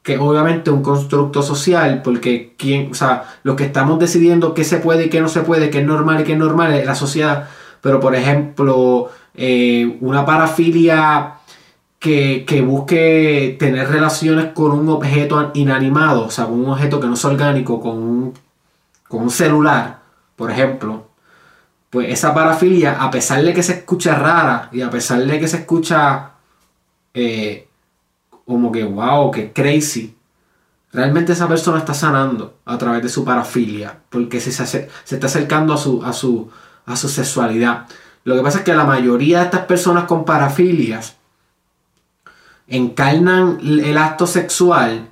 Que 0.01 0.17
obviamente 0.17 0.71
es 0.71 0.75
un 0.75 0.83
constructo 0.83 1.43
social. 1.43 2.01
Porque 2.03 2.55
quién, 2.57 2.89
o 2.91 2.95
sea, 2.95 3.25
lo 3.43 3.55
que 3.55 3.65
estamos 3.65 3.99
decidiendo 3.99 4.55
qué 4.55 4.63
se 4.63 4.77
puede 4.77 5.05
y 5.05 5.09
qué 5.09 5.21
no 5.21 5.29
se 5.29 5.41
puede, 5.41 5.69
qué 5.69 5.81
es 5.81 5.85
normal 5.85 6.21
y 6.21 6.23
qué 6.23 6.33
es 6.33 6.39
normal 6.39 6.73
es 6.73 6.85
la 6.85 6.95
sociedad. 6.95 7.47
Pero 7.81 7.99
por 7.99 8.15
ejemplo, 8.15 9.11
eh, 9.35 9.97
una 10.01 10.25
parafilia 10.25 11.36
que, 11.99 12.63
busque 12.65 13.55
tener 13.59 13.89
relaciones 13.89 14.53
con 14.53 14.71
un 14.71 14.89
objeto 14.89 15.51
inanimado, 15.53 16.25
o 16.25 16.31
sea, 16.31 16.45
con 16.45 16.59
un 16.61 16.69
objeto 16.69 16.99
que 16.99 17.07
no 17.07 17.15
es 17.15 17.25
orgánico, 17.25 17.79
con 17.81 17.97
un, 17.97 18.33
con 19.07 19.23
un 19.23 19.31
celular, 19.31 19.99
por 20.35 20.51
ejemplo, 20.51 21.07
pues 21.89 22.09
esa 22.09 22.33
parafilia, 22.33 23.01
a 23.01 23.09
pesar 23.09 23.43
de 23.43 23.53
que 23.53 23.63
se 23.63 23.73
escucha 23.73 24.15
rara 24.15 24.69
y 24.71 24.81
a 24.81 24.89
pesar 24.89 25.25
de 25.25 25.39
que 25.39 25.47
se 25.47 25.57
escucha 25.57 26.31
eh, 27.13 27.67
como 28.45 28.71
que 28.71 28.83
wow, 28.83 29.31
que 29.31 29.51
crazy, 29.51 30.15
realmente 30.91 31.33
esa 31.33 31.47
persona 31.47 31.79
está 31.79 31.93
sanando 31.93 32.57
a 32.65 32.77
través 32.77 33.01
de 33.03 33.09
su 33.09 33.25
parafilia, 33.25 33.99
porque 34.09 34.39
se, 34.39 34.51
se, 34.51 34.89
está 35.09 35.27
acercando 35.27 35.73
a 35.73 35.77
su, 35.77 36.03
a, 36.03 36.13
su, 36.13 36.49
a 36.85 36.95
su 36.95 37.09
sexualidad. 37.09 37.87
Lo 38.23 38.35
que 38.35 38.41
pasa 38.41 38.59
es 38.59 38.63
que 38.65 38.73
la 38.75 38.83
mayoría 38.83 39.39
de 39.39 39.45
estas 39.45 39.65
personas 39.65 40.03
con 40.05 40.25
parafilias 40.25 41.17
encarnan 42.67 43.59
el 43.61 43.97
acto 43.97 44.27
sexual 44.27 45.09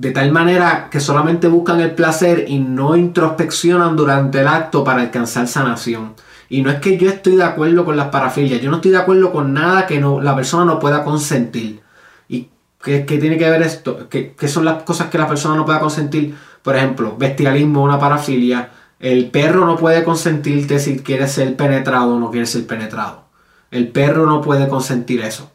de 0.00 0.12
tal 0.12 0.32
manera 0.32 0.88
que 0.90 0.98
solamente 0.98 1.46
buscan 1.46 1.78
el 1.80 1.94
placer 1.94 2.46
y 2.48 2.58
no 2.58 2.96
introspeccionan 2.96 3.96
durante 3.96 4.40
el 4.40 4.48
acto 4.48 4.82
para 4.82 5.02
alcanzar 5.02 5.46
sanación. 5.46 6.14
Y 6.48 6.62
no 6.62 6.70
es 6.70 6.80
que 6.80 6.96
yo 6.96 7.10
estoy 7.10 7.36
de 7.36 7.44
acuerdo 7.44 7.84
con 7.84 7.98
las 7.98 8.08
parafilias, 8.08 8.62
yo 8.62 8.70
no 8.70 8.76
estoy 8.76 8.92
de 8.92 8.96
acuerdo 8.96 9.30
con 9.30 9.52
nada 9.52 9.86
que 9.86 10.00
no, 10.00 10.22
la 10.22 10.34
persona 10.34 10.64
no 10.64 10.78
pueda 10.78 11.04
consentir. 11.04 11.82
¿Y 12.30 12.48
qué, 12.82 13.00
tiene 13.00 13.36
que 13.36 13.50
ver 13.50 13.60
esto? 13.60 14.08
¿Qué, 14.08 14.34
son 14.48 14.64
las 14.64 14.84
cosas 14.84 15.10
que 15.10 15.18
la 15.18 15.28
persona 15.28 15.54
no 15.54 15.66
pueda 15.66 15.80
consentir? 15.80 16.34
Por 16.62 16.76
ejemplo, 16.76 17.16
bestialismo, 17.18 17.82
una 17.82 17.98
parafilia, 17.98 18.70
El 18.98 19.30
perro 19.30 19.66
no 19.66 19.76
puede 19.76 20.02
consentirte 20.02 20.78
si 20.78 21.00
quiere 21.00 21.28
ser 21.28 21.56
penetrado 21.56 22.16
o 22.16 22.18
no 22.18 22.30
quiere 22.30 22.46
ser 22.46 22.66
penetrado. 22.66 23.24
El 23.70 23.88
perro 23.88 24.24
no 24.24 24.40
puede 24.40 24.66
consentir 24.66 25.20
eso. 25.20 25.50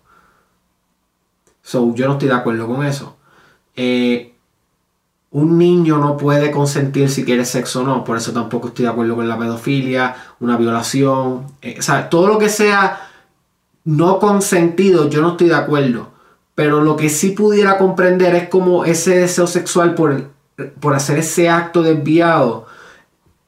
So, 1.66 1.96
yo 1.96 2.06
no 2.06 2.14
estoy 2.14 2.28
de 2.28 2.36
acuerdo 2.36 2.68
con 2.68 2.86
eso. 2.86 3.16
Eh, 3.76 4.36
un 5.32 5.58
niño 5.58 5.98
no 5.98 6.16
puede 6.16 6.52
consentir 6.52 7.10
si 7.10 7.26
quiere 7.26 7.44
sexo 7.44 7.82
o 7.82 7.84
no. 7.84 8.04
Por 8.04 8.18
eso 8.18 8.34
tampoco 8.34 8.68
estoy 8.68 8.86
de 8.86 8.92
acuerdo 8.92 9.16
con 9.16 9.28
la 9.28 9.40
pedofilia, 9.40 10.16
una 10.40 10.58
violación. 10.58 11.48
Eh, 11.64 11.78
o 11.80 11.82
sea, 11.82 12.08
todo 12.08 12.28
lo 12.28 12.38
que 12.38 12.50
sea 12.50 13.10
no 13.84 14.20
consentido, 14.20 15.10
yo 15.10 15.22
no 15.22 15.32
estoy 15.32 15.48
de 15.48 15.56
acuerdo. 15.56 16.12
Pero 16.54 16.82
lo 16.82 16.96
que 16.96 17.10
sí 17.10 17.32
pudiera 17.32 17.80
comprender 17.80 18.36
es 18.36 18.48
como 18.48 18.86
ese 18.86 19.18
deseo 19.18 19.48
sexual 19.48 19.96
por, 19.96 20.30
por 20.80 20.94
hacer 20.94 21.18
ese 21.18 21.50
acto 21.50 21.82
desviado 21.82 22.68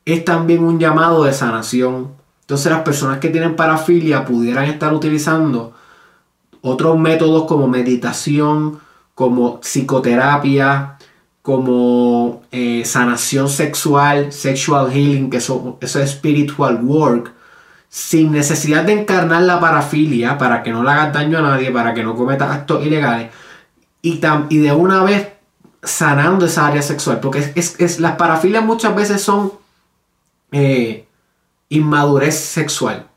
es 0.05 0.25
también 0.25 0.63
un 0.63 0.79
llamado 0.79 1.23
de 1.23 1.33
sanación. 1.33 2.13
Entonces 2.41 2.71
las 2.71 2.81
personas 2.81 3.19
que 3.19 3.29
tienen 3.29 3.55
parafilia 3.55 4.25
pudieran 4.25 4.65
estar 4.65 4.91
utilizando 4.91 5.75
otros 6.67 6.97
métodos 6.97 7.45
como 7.45 7.67
meditación, 7.67 8.79
como 9.15 9.59
psicoterapia, 9.61 10.97
como 11.41 12.43
eh, 12.51 12.83
sanación 12.85 13.49
sexual, 13.49 14.31
sexual 14.33 14.91
healing, 14.91 15.29
que 15.29 15.37
eso, 15.37 15.77
eso 15.81 16.01
es 16.01 16.11
spiritual 16.11 16.79
work, 16.83 17.33
sin 17.89 18.31
necesidad 18.31 18.83
de 18.83 18.93
encarnar 18.93 19.43
la 19.43 19.59
parafilia 19.59 20.37
para 20.37 20.61
que 20.61 20.71
no 20.71 20.83
le 20.83 20.89
hagas 20.91 21.13
daño 21.13 21.39
a 21.39 21.41
nadie, 21.41 21.71
para 21.71 21.93
que 21.93 22.03
no 22.03 22.15
cometa 22.15 22.53
actos 22.53 22.85
ilegales, 22.85 23.31
y, 24.01 24.19
y 24.49 24.57
de 24.57 24.71
una 24.73 25.03
vez 25.03 25.29
sanando 25.83 26.45
esa 26.45 26.67
área 26.67 26.81
sexual, 26.81 27.19
porque 27.19 27.53
es, 27.55 27.99
las 27.99 28.15
parafilias 28.17 28.63
muchas 28.63 28.95
veces 28.95 29.21
son 29.21 29.53
eh, 30.51 31.07
inmadurez 31.69 32.37
sexual. 32.37 33.07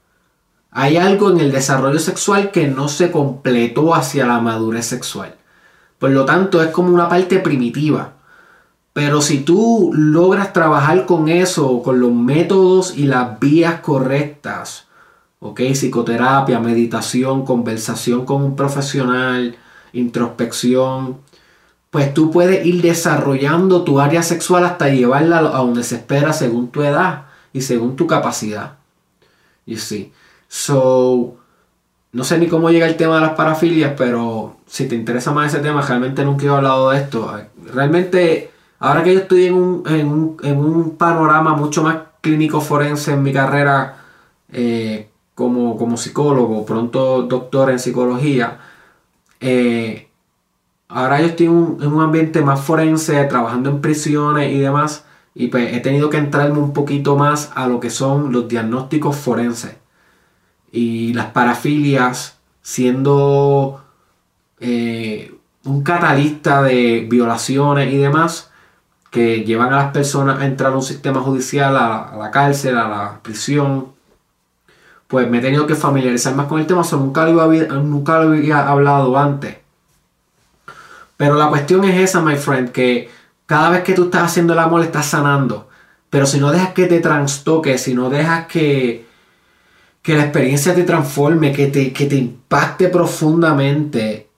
Hay 0.73 0.97
algo 0.97 1.31
en 1.31 1.41
el 1.41 1.51
desarrollo 1.51 1.99
sexual 1.99 2.51
que 2.53 2.69
no 2.69 2.89
se 2.89 3.11
completó 3.11 3.95
hacia 3.95 4.27
la 4.27 4.41
madurez 4.41 4.87
sexual. 4.87 5.35
Por 5.99 6.11
lo 6.11 6.25
tanto, 6.25 6.63
es 6.63 6.69
como 6.69 6.95
una 6.95 7.09
parte 7.09 7.41
primitiva. 7.41 8.15
Pero 8.93 9.21
si 9.21 9.41
tú 9.41 9.91
logras 9.95 10.53
trabajar 10.53 11.07
con 11.07 11.29
eso, 11.29 11.83
con 11.83 12.01
los 12.01 12.13
métodos 12.13 12.97
y 12.97 13.05
las 13.05 13.39
vías 13.39 13.81
correctas, 13.81 14.87
¿ok? 15.41 15.61
Psicoterapia, 15.75 16.61
meditación, 16.61 17.45
conversación 17.45 18.25
con 18.25 18.43
un 18.43 18.57
profesional, 18.57 19.57
introspección, 19.93 21.19
pues 21.91 22.15
tú 22.15 22.31
puedes 22.31 22.65
ir 22.65 22.83
desarrollando 22.83 23.83
tu 23.83 24.01
área 24.01 24.23
sexual 24.23 24.65
hasta 24.65 24.89
llevarla 24.89 25.39
a 25.39 25.59
donde 25.59 25.83
se 25.83 25.97
espera 25.97 26.33
según 26.33 26.69
tu 26.69 26.83
edad 26.83 27.27
y 27.53 27.63
según 27.63 27.97
tu 27.97 28.07
capacidad. 28.07 28.75
Y 29.67 29.77
sí. 29.77 30.13
So, 30.53 31.37
no 32.13 32.25
sé 32.25 32.39
ni 32.39 32.49
cómo 32.49 32.71
llega 32.71 32.87
el 32.87 32.97
tema 32.97 33.15
de 33.15 33.21
las 33.21 33.35
parafilias, 33.37 33.95
pero 33.97 34.57
si 34.67 34.89
te 34.89 34.97
interesa 34.97 35.31
más 35.33 35.55
ese 35.55 35.63
tema, 35.63 35.81
realmente 35.81 36.25
nunca 36.25 36.47
he 36.47 36.49
hablado 36.49 36.91
de 36.91 36.99
esto. 36.99 37.33
Realmente 37.73 38.51
Ahora 38.81 39.03
que 39.05 39.13
yo 39.13 39.21
estoy 39.21 39.45
en 39.45 39.55
un, 39.55 40.97
panorama 40.99 41.55
mucho 41.55 41.83
más 41.83 41.99
clínico 42.23 42.63
forense 42.63 43.13
en 43.13 43.23
mi 43.23 43.31
carrera 43.31 44.05
eh, 44.51 45.11
como, 45.35 45.97
psicólogo, 45.99 46.65
pronto 46.65 47.23
doctor 47.23 47.71
en 47.71 47.79
psicología, 47.79 48.59
eh, 49.39 50.09
ahora 50.89 51.21
yo 51.21 51.27
estoy 51.27 51.47
en 51.47 51.53
un, 51.53 52.01
ambiente 52.01 52.41
más 52.41 52.63
forense, 52.63 53.23
trabajando 53.25 53.69
en 53.69 53.83
prisiones 53.83 54.51
y 54.51 54.59
demás, 54.59 55.05
y 55.35 55.49
pues 55.49 55.75
he 55.75 55.81
tenido 55.81 56.09
que 56.09 56.17
entrarme 56.17 56.59
un 56.59 56.73
poquito 56.73 57.17
más 57.17 57.53
a 57.55 57.69
lo 57.69 57.81
que 57.81 57.91
son 57.91 58.33
los 58.33 58.49
diagnósticos 58.49 59.17
forenses 59.17 59.77
y 60.73 61.13
las 61.15 61.27
parafilias 61.27 62.39
siendo 62.63 63.83
eh, 64.61 65.35
un 65.65 65.83
catalista 65.83 66.63
de 66.63 67.07
violaciones 67.09 67.93
y 67.93 67.97
demás 67.97 68.51
que 69.11 69.45
llevan 69.45 69.73
a 69.73 69.79
las 69.79 69.93
personas 69.93 70.41
a 70.41 70.47
entrar 70.47 70.73
a 70.73 70.77
un 70.77 70.83
sistema 70.83 71.21
judicial, 71.21 71.77
a 71.77 72.17
la, 72.17 72.31
cárcel, 72.31 72.79
a 72.79 72.89
la 72.89 73.21
prisión. 73.23 73.89
Pues 75.09 75.29
me 75.29 75.39
he 75.39 75.41
tenido 75.41 75.67
que 75.67 75.75
familiarizar 75.75 76.35
más 76.37 76.47
con 76.47 76.61
el 76.61 76.67
tema, 76.67 76.83
nunca, 76.93 77.27
lo 77.27 77.41
había, 77.41 77.65
nunca 77.67 78.21
lo 78.21 78.33
había 78.33 78.69
hablado 78.69 79.19
antes. 79.19 79.59
Pero 81.17 81.35
la 81.35 81.49
cuestión 81.49 81.85
es 81.85 81.99
esa, 81.99 82.23
my 82.23 82.37
friend, 82.37 82.71
que 82.71 83.11
cada 83.47 83.71
vez 83.71 83.83
que 83.83 83.95
tú 83.95 84.05
estás 84.05 84.23
haciendo 84.23 84.53
el 84.53 84.61
amor, 84.61 84.83
estás 84.83 85.07
sanando. 85.07 85.69
Pero 86.09 86.27
si 86.27 86.39
no 86.39 86.53
dejas 86.53 86.73
que 86.73 86.87
te 86.87 87.01
transtoque, 87.01 87.79
si 87.79 87.95
no 87.95 88.11
dejas 88.11 88.47
que, 88.47 89.10
que 90.03 90.17
la 90.17 90.25
experiencia 90.25 90.75
te 90.75 90.85
transforme, 90.85 91.53
que 91.53 91.67
te, 91.67 91.93
que 91.93 92.07
te 92.07 92.17
impacte 92.17 92.89
profundamente, 92.89 94.31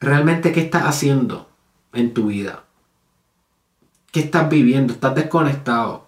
realmente 0.00 0.52
qué 0.52 0.60
estás 0.60 0.84
haciendo 0.84 1.48
en 1.92 2.12
tu 2.12 2.26
vida. 2.26 2.64
¿Qué 4.12 4.20
estás 4.20 4.48
viviendo? 4.48 4.92
¿Estás 4.92 5.14
desconectado? 5.14 6.06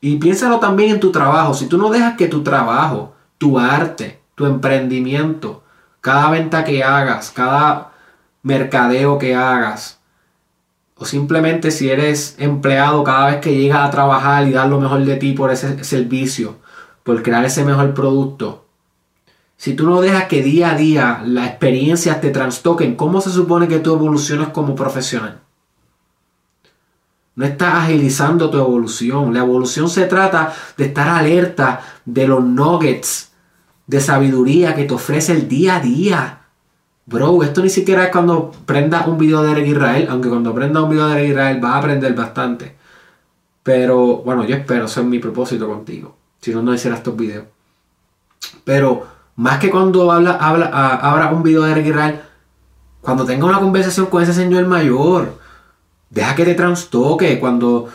Y 0.00 0.18
piénsalo 0.18 0.60
también 0.60 0.90
en 0.90 1.00
tu 1.00 1.10
trabajo. 1.10 1.54
Si 1.54 1.66
tú 1.66 1.78
no 1.78 1.90
dejas 1.90 2.16
que 2.16 2.28
tu 2.28 2.42
trabajo, 2.42 3.14
tu 3.38 3.58
arte, 3.58 4.20
tu 4.34 4.44
emprendimiento, 4.44 5.64
cada 6.00 6.30
venta 6.30 6.64
que 6.64 6.84
hagas, 6.84 7.30
cada 7.30 7.92
mercadeo 8.42 9.18
que 9.18 9.34
hagas, 9.34 10.00
o 10.96 11.04
simplemente 11.04 11.70
si 11.70 11.90
eres 11.90 12.36
empleado 12.38 13.02
cada 13.04 13.26
vez 13.26 13.36
que 13.40 13.54
llegas 13.54 13.86
a 13.86 13.90
trabajar 13.90 14.46
y 14.46 14.52
dar 14.52 14.68
lo 14.68 14.80
mejor 14.80 15.04
de 15.04 15.16
ti 15.16 15.32
por 15.32 15.50
ese 15.50 15.82
servicio, 15.84 16.56
por 17.02 17.22
crear 17.22 17.44
ese 17.44 17.64
mejor 17.64 17.94
producto, 17.94 18.64
si 19.56 19.74
tú 19.74 19.88
no 19.88 20.00
dejas 20.00 20.24
que 20.24 20.42
día 20.42 20.72
a 20.72 20.76
día 20.76 21.22
las 21.24 21.48
experiencias 21.48 22.20
te 22.20 22.30
trastoquen, 22.30 22.96
¿cómo 22.96 23.20
se 23.20 23.30
supone 23.30 23.68
que 23.68 23.78
tú 23.78 23.94
evoluciones 23.94 24.48
como 24.48 24.74
profesional? 24.74 25.40
No 27.36 27.44
estás 27.44 27.74
agilizando 27.74 28.50
tu 28.50 28.58
evolución. 28.58 29.34
La 29.34 29.40
evolución 29.40 29.88
se 29.88 30.06
trata 30.06 30.54
de 30.76 30.84
estar 30.84 31.08
alerta 31.08 31.80
de 32.04 32.28
los 32.28 32.44
nuggets 32.44 33.32
de 33.86 34.00
sabiduría 34.00 34.74
que 34.74 34.84
te 34.84 34.94
ofrece 34.94 35.32
el 35.32 35.48
día 35.48 35.76
a 35.76 35.80
día. 35.80 36.40
Bro, 37.06 37.42
esto 37.42 37.62
ni 37.62 37.68
siquiera 37.68 38.04
es 38.04 38.10
cuando 38.10 38.50
prendas 38.64 39.06
un 39.06 39.18
video 39.18 39.42
de 39.42 39.52
Eric 39.52 39.66
Israel, 39.66 40.08
aunque 40.10 40.28
cuando 40.28 40.54
prendas 40.54 40.82
un 40.82 40.90
video 40.90 41.06
de 41.08 41.18
Eric 41.18 41.30
Israel 41.30 41.60
vas 41.60 41.74
a 41.74 41.78
aprender 41.78 42.14
bastante. 42.14 42.76
Pero 43.62 44.18
bueno, 44.18 44.44
yo 44.44 44.56
espero, 44.56 44.86
eso 44.86 45.00
es 45.00 45.06
mi 45.06 45.18
propósito 45.18 45.66
contigo. 45.68 46.16
Si 46.40 46.52
no, 46.52 46.62
no 46.62 46.74
hiciera 46.74 46.96
estos 46.96 47.16
videos. 47.16 47.44
Pero 48.64 49.06
más 49.36 49.58
que 49.58 49.70
cuando 49.70 50.10
habla, 50.12 50.32
habla, 50.32 50.66
abra 50.66 51.30
un 51.32 51.42
video 51.42 51.62
de 51.62 51.72
Eric 51.72 52.22
cuando 53.04 53.26
tenga 53.26 53.44
una 53.44 53.60
conversación 53.60 54.06
con 54.06 54.22
ese 54.22 54.32
señor 54.32 54.66
mayor, 54.66 55.38
deja 56.08 56.34
que 56.34 56.46
te 56.46 56.54
transtoque. 56.54 57.38
Cuando 57.38 57.90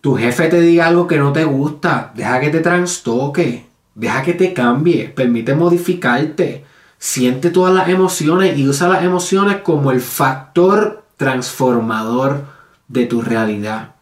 tu 0.00 0.16
jefe 0.16 0.48
te 0.48 0.58
diga 0.58 0.86
algo 0.86 1.06
que 1.06 1.18
no 1.18 1.32
te 1.32 1.44
gusta, 1.44 2.10
deja 2.14 2.40
que 2.40 2.48
te 2.48 2.60
transtoque. 2.60 3.66
Deja 3.94 4.22
que 4.22 4.32
te 4.32 4.54
cambie. 4.54 5.08
Permite 5.08 5.54
modificarte. 5.54 6.64
Siente 7.02 7.48
todas 7.48 7.74
las 7.74 7.88
emociones 7.88 8.58
y 8.58 8.68
usa 8.68 8.86
las 8.86 9.02
emociones 9.02 9.62
como 9.62 9.90
el 9.90 10.02
factor 10.02 11.02
transformador 11.16 12.44
de 12.88 13.06
tu 13.06 13.22
realidad. 13.22 13.94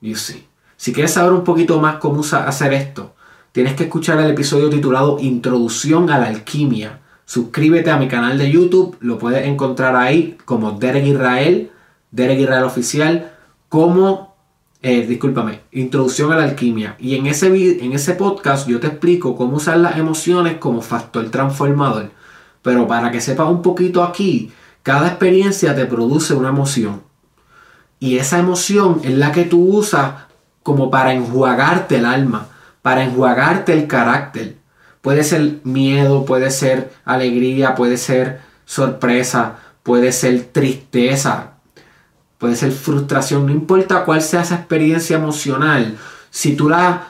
You 0.00 0.14
see. 0.14 0.46
Si 0.76 0.92
quieres 0.92 1.14
saber 1.14 1.32
un 1.32 1.42
poquito 1.42 1.80
más 1.80 1.96
cómo 1.96 2.22
hacer 2.22 2.72
esto, 2.74 3.16
tienes 3.50 3.74
que 3.74 3.84
escuchar 3.84 4.20
el 4.20 4.30
episodio 4.30 4.70
titulado 4.70 5.18
Introducción 5.18 6.08
a 6.08 6.18
la 6.18 6.28
Alquimia. 6.28 7.00
Suscríbete 7.24 7.90
a 7.90 7.96
mi 7.96 8.06
canal 8.06 8.38
de 8.38 8.52
YouTube, 8.52 8.96
lo 9.00 9.18
puedes 9.18 9.44
encontrar 9.44 9.96
ahí 9.96 10.38
como 10.44 10.72
Derek 10.72 11.06
Israel, 11.06 11.72
Derek 12.12 12.38
Israel 12.38 12.64
Oficial, 12.64 13.32
como, 13.68 14.35
eh, 14.86 15.06
discúlpame, 15.06 15.60
Introducción 15.72 16.32
a 16.32 16.36
la 16.36 16.44
Alquimia. 16.44 16.96
Y 16.98 17.16
en 17.16 17.26
ese, 17.26 17.46
en 17.46 17.92
ese 17.92 18.14
podcast 18.14 18.68
yo 18.68 18.80
te 18.80 18.86
explico 18.88 19.36
cómo 19.36 19.56
usar 19.56 19.78
las 19.78 19.98
emociones 19.98 20.58
como 20.58 20.82
factor 20.82 21.30
transformador. 21.30 22.10
Pero 22.62 22.86
para 22.86 23.10
que 23.10 23.20
sepas 23.20 23.48
un 23.48 23.62
poquito 23.62 24.02
aquí, 24.02 24.52
cada 24.82 25.08
experiencia 25.08 25.74
te 25.74 25.86
produce 25.86 26.34
una 26.34 26.48
emoción. 26.48 27.02
Y 27.98 28.18
esa 28.18 28.38
emoción 28.38 29.00
es 29.04 29.12
la 29.12 29.32
que 29.32 29.44
tú 29.44 29.76
usas 29.76 30.26
como 30.62 30.90
para 30.90 31.12
enjuagarte 31.12 31.96
el 31.96 32.06
alma 32.06 32.48
para 32.86 33.02
enjuagarte 33.02 33.72
el 33.72 33.88
carácter. 33.88 34.58
Puede 35.02 35.24
ser 35.24 35.58
miedo, 35.64 36.24
puede 36.24 36.52
ser 36.52 36.92
alegría, 37.04 37.74
puede 37.74 37.96
ser 37.96 38.42
sorpresa, 38.64 39.56
puede 39.82 40.12
ser 40.12 40.44
tristeza, 40.52 41.54
puede 42.38 42.56
ser 42.56 42.72
frustración, 42.72 43.46
no 43.46 43.52
importa 43.52 44.04
cuál 44.04 44.22
sea 44.22 44.42
esa 44.42 44.56
experiencia 44.56 45.16
emocional, 45.16 45.96
si 46.30 46.54
tú 46.54 46.68
la 46.68 47.08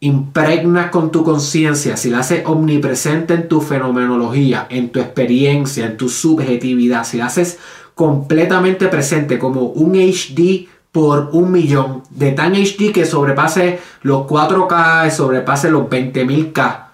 impregnas 0.00 0.90
con 0.90 1.10
tu 1.10 1.24
conciencia, 1.24 1.96
si 1.96 2.10
la 2.10 2.18
haces 2.20 2.42
omnipresente 2.46 3.34
en 3.34 3.48
tu 3.48 3.60
fenomenología, 3.60 4.66
en 4.68 4.90
tu 4.90 5.00
experiencia, 5.00 5.86
en 5.86 5.96
tu 5.96 6.08
subjetividad, 6.08 7.04
si 7.04 7.18
la 7.18 7.26
haces 7.26 7.58
completamente 7.94 8.88
presente, 8.88 9.38
como 9.38 9.62
un 9.62 9.94
HD 9.94 10.68
por 10.92 11.30
un 11.32 11.50
millón, 11.50 12.02
de 12.10 12.32
tan 12.32 12.54
HD 12.54 12.92
que 12.92 13.04
sobrepase 13.04 13.80
los 14.02 14.26
4K, 14.26 15.10
sobrepase 15.10 15.70
los 15.70 15.84
20.000K, 15.88 16.84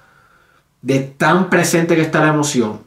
de 0.82 1.00
tan 1.00 1.50
presente 1.50 1.96
que 1.96 2.02
está 2.02 2.20
la 2.20 2.28
emoción. 2.28 2.78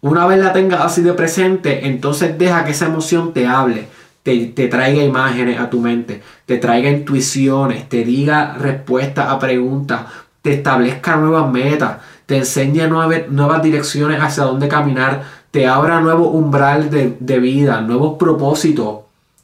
Una 0.00 0.26
vez 0.26 0.38
la 0.38 0.52
tengas 0.52 0.80
así 0.80 1.02
de 1.02 1.12
presente, 1.12 1.86
entonces 1.88 2.38
deja 2.38 2.64
que 2.64 2.70
esa 2.70 2.86
emoción 2.86 3.34
te 3.34 3.46
hable, 3.46 3.88
te, 4.22 4.68
traiga 4.68 5.02
imágenes 5.02 5.58
a 5.58 5.70
tu 5.70 5.80
mente, 5.80 6.22
te 6.46 6.58
traiga 6.58 6.90
intuiciones, 6.90 7.88
te 7.88 8.04
diga 8.04 8.54
respuestas 8.54 9.28
a 9.28 9.38
preguntas, 9.38 10.02
te 10.42 10.54
establezca 10.54 11.16
nuevas 11.16 11.50
metas, 11.50 11.98
te 12.26 12.36
enseña 12.36 12.86
nuevas, 12.86 13.62
direcciones 13.62 14.20
hacia 14.20 14.44
dónde 14.44 14.68
caminar, 14.68 15.22
te 15.50 15.66
abra 15.66 16.00
nuevos 16.00 16.34
umbrales 16.34 16.90
de, 16.90 17.16
de, 17.18 17.38
vida, 17.40 17.80
nuevos 17.80 18.16
propósitos, 18.18 19.00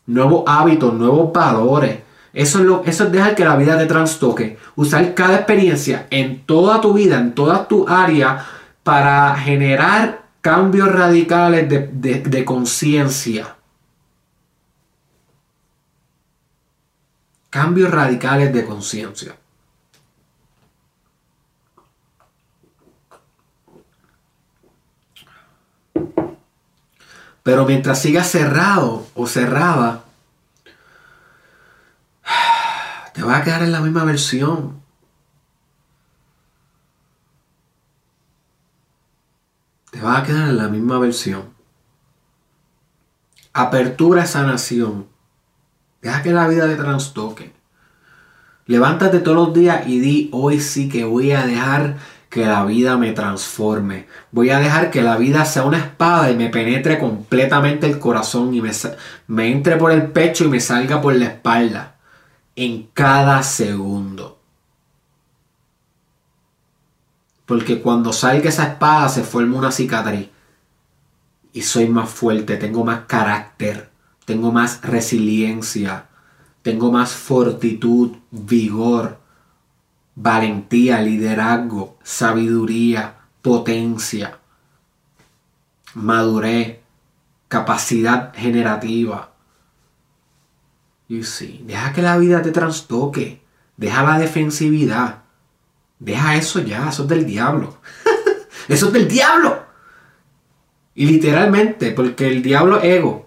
nuevos 0.07 0.45
hábitos, 0.47 0.95
nuevos 0.95 1.33
valores. 1.33 1.99
Eso 2.33 2.59
es, 2.59 2.65
lo, 2.65 2.83
eso 2.85 3.05
es 3.05 3.12
dejar 3.12 3.35
que 3.35 3.45
la 3.45 3.57
vida 3.57 3.79
te 3.79 3.87
trastoque. 3.87 4.59
Usar 4.77 5.15
cada 5.15 5.37
experiencia 5.37 6.07
en 6.11 6.45
toda 6.45 6.81
tu 6.81 6.93
vida, 6.93 7.19
en 7.19 7.33
toda 7.33 7.67
tu 7.67 7.89
área, 7.89 8.45
para 8.83 9.35
generar 9.37 10.27
cambios 10.43 10.93
radicales 10.93 11.69
de, 11.69 11.89
de, 11.93 12.21
de 12.21 12.45
conciencia. 12.45 13.56
Cambios 17.57 17.90
radicales 17.90 18.53
de 18.53 18.66
conciencia. 18.66 19.35
Pero 27.42 27.64
mientras 27.64 28.03
sigas 28.03 28.31
cerrado 28.31 29.07
o 29.14 29.27
cerrada, 29.27 30.05
te 33.14 33.23
va 33.23 33.38
a 33.38 33.42
quedar 33.42 33.62
en 33.62 33.73
la 33.73 33.81
misma 33.81 34.05
versión. 34.05 34.83
Te 39.90 40.03
va 40.03 40.19
a 40.19 40.23
quedar 40.25 40.51
en 40.51 40.59
la 40.59 40.69
misma 40.69 40.99
versión. 40.99 41.55
Apertura 43.55 44.27
sanación. 44.27 45.15
Deja 46.07 46.23
que 46.23 46.31
la 46.31 46.47
vida 46.47 46.69
te 46.69 46.77
transtoque. 46.77 47.53
Levántate 48.66 49.19
todos 49.19 49.37
los 49.49 49.53
días 49.53 49.88
y 49.88 49.99
di, 49.99 50.31
hoy 50.33 50.61
sí 50.61 50.88
que 50.88 51.05
voy 51.05 51.33
a 51.33 51.45
dejar 51.45 51.97
que 52.31 52.47
la 52.47 52.64
vida 52.64 52.97
me 52.97 53.11
transforme. 53.11 54.07
Voy 54.31 54.51
a 54.51 54.61
dejar 54.61 54.92
que 54.92 55.03
la 55.03 55.16
vida 55.16 55.45
sea 55.45 55.64
una 55.64 55.79
espada 55.79 56.31
y 56.31 56.37
me 56.37 56.49
penetre 56.49 57.01
completamente 57.01 57.88
el 57.88 57.99
corazón 57.99 58.55
y 58.55 58.62
me, 58.62 58.71
me 59.27 59.51
entre 59.51 59.75
por 59.79 59.90
el 59.90 60.12
pecho 60.12 60.45
y 60.45 60.49
me 60.49 60.61
salga 60.61 61.01
por 61.01 61.12
la 61.16 61.25
espalda. 61.25 61.97
En 62.55 62.85
cada 62.95 63.42
segundo. 63.42 64.38
Porque 67.47 67.83
cuando 67.83 68.12
salga 68.12 68.49
esa 68.49 68.69
espada 68.69 69.09
se 69.09 69.25
forma 69.25 69.59
una 69.59 69.73
cicatriz. 69.73 70.29
Y 71.53 71.62
soy 71.62 71.88
más 71.88 72.09
fuerte, 72.09 72.59
tengo 72.59 72.85
más 72.85 73.07
carácter, 73.09 73.96
tengo 74.27 74.53
más 74.53 74.83
resiliencia, 74.83 76.09
tengo 76.62 76.93
más 76.93 77.15
fortitud, 77.15 78.17
vigor 78.31 79.25
valentía, 80.17 81.01
liderazgo, 81.03 81.99
sabiduría, 82.03 83.15
potencia, 83.43 84.39
madurez, 85.95 86.81
capacidad 87.47 88.35
generativa. 88.35 89.33
Y 91.09 91.23
sí, 91.23 91.62
deja 91.65 91.93
que 91.93 92.03
la 92.03 92.17
vida 92.17 92.43
te 92.43 92.51
trastoque, 92.51 93.43
deja 93.77 94.03
la 94.03 94.19
defensividad, 94.19 95.23
deja 96.01 96.35
eso 96.35 96.61
ya, 96.61 96.89
eso 96.89 97.05
es 97.05 97.09
del 97.09 97.27
diablo. 97.27 97.79
eso 98.69 98.87
es 98.89 98.93
del 98.93 99.07
diablo. 99.07 99.65
Y 100.95 101.07
literalmente, 101.07 101.93
porque 101.93 102.27
el 102.27 102.43
diablo 102.43 102.83
ego. 102.83 103.26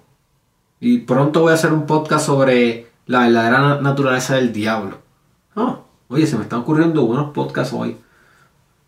Y 0.80 1.00
pronto 1.00 1.42
voy 1.42 1.52
a 1.52 1.56
hacer 1.56 1.74
un 1.74 1.86
podcast 1.86 2.26
sobre 2.26 2.88
la 3.06 3.22
verdadera 3.22 3.82
naturaleza 3.82 4.36
del 4.36 4.54
diablo. 4.54 5.00
Oh. 5.56 5.80
Oye, 6.10 6.26
se 6.26 6.38
me 6.38 6.44
están 6.44 6.60
ocurriendo 6.60 7.06
buenos 7.06 7.32
podcasts 7.32 7.74
hoy. 7.74 7.98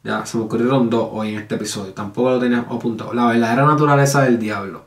Ya, 0.04 0.26
se 0.26 0.38
me 0.38 0.46
ocurrieron 0.46 0.90
dos 0.90 1.10
hoy 1.12 1.30
en 1.30 1.40
este 1.40 1.56
episodio. 1.56 1.94
Tampoco 1.94 2.32
lo 2.32 2.40
tenía 2.40 2.60
apuntado. 2.60 3.14
La 3.14 3.28
verdadera 3.28 3.66
naturaleza 3.66 4.24
del 4.24 4.40
diablo. 4.40 4.86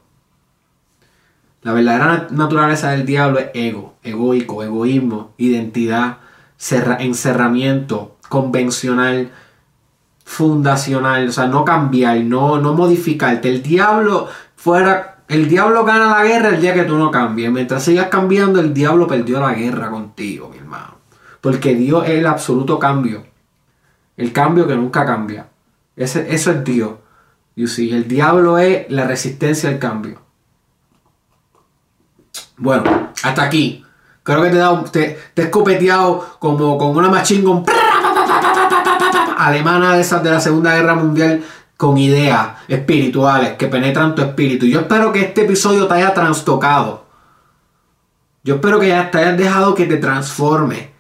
La 1.63 1.73
verdadera 1.73 2.27
naturaleza 2.31 2.91
del 2.91 3.07
diablo 3.07 3.39
es 3.39 3.51
ego, 3.55 3.95
egoico, 4.03 4.63
egoísmo, 4.63 5.33
identidad, 5.39 6.19
encerramiento, 6.99 8.17
convencional, 8.29 9.31
fundacional. 10.25 11.29
O 11.29 11.33
sea, 11.33 11.47
no 11.47 11.65
cambiar, 11.65 12.19
no, 12.21 12.59
no 12.61 12.75
modificarte. 12.75 13.49
El 13.49 13.63
diablo 13.63 14.29
fuera. 14.57 15.14
El 15.29 15.49
diablo 15.49 15.85
gana 15.85 16.19
la 16.19 16.25
guerra 16.25 16.51
el 16.51 16.61
día 16.61 16.75
que 16.75 16.85
tú 16.85 16.97
no 16.97 17.11
cambies. 17.11 17.51
Mientras 17.51 17.83
sigas 17.85 18.09
cambiando, 18.09 18.61
el 18.61 18.75
diablo 18.75 19.07
perdió 19.07 19.41
la 19.41 19.55
guerra 19.55 19.91
contigo, 19.91 20.49
mi 20.51 20.59
hermano. 20.59 20.97
Porque 21.41 21.75
Dios 21.75 22.05
es 22.05 22.19
el 22.19 22.27
absoluto 22.27 22.79
cambio. 22.79 23.25
El 24.17 24.33
cambio 24.33 24.67
que 24.67 24.77
nunca 24.77 25.05
cambia. 25.05 25.49
Ese, 25.97 26.35
eso 26.35 26.51
es 26.51 26.65
Dios. 26.65 26.93
You 27.57 27.69
see, 27.69 27.93
el 27.93 28.09
diablo 28.09 28.59
es 28.59 28.91
la 28.91 29.07
resistencia 29.07 29.71
al 29.71 29.79
cambio. 29.79 30.21
Bueno, 32.57 33.11
hasta 33.23 33.43
aquí. 33.43 33.85
Creo 34.23 34.43
que 34.43 34.51
te 34.51 34.57
he, 34.57 34.59
dado, 34.59 34.85
te, 34.85 35.19
te 35.35 35.43
he 35.43 35.45
escopeteado 35.47 36.37
como 36.39 36.79
con 36.79 36.97
una 36.97 37.11
machingón 37.11 37.65
alemana 39.37 39.95
de 39.95 40.01
esas 40.01 40.23
de 40.23 40.31
la 40.31 40.41
Segunda 40.41 40.75
Guerra 40.75 40.95
Mundial 40.95 41.45
con 41.77 41.99
ideas 41.99 42.57
espirituales 42.69 43.55
que 43.55 43.67
penetran 43.67 44.15
tu 44.15 44.23
espíritu. 44.23 44.67
Yo 44.67 44.81
espero 44.81 45.13
que 45.13 45.21
este 45.21 45.43
episodio 45.43 45.87
te 45.87 45.95
haya 45.95 46.15
trastocado. 46.15 47.05
Yo 48.43 48.57
espero 48.57 48.79
que 48.79 48.89
te 49.11 49.19
hayas 49.19 49.39
dejado 49.39 49.75
que 49.75 49.87
te 49.87 49.97
transforme. 49.97 50.93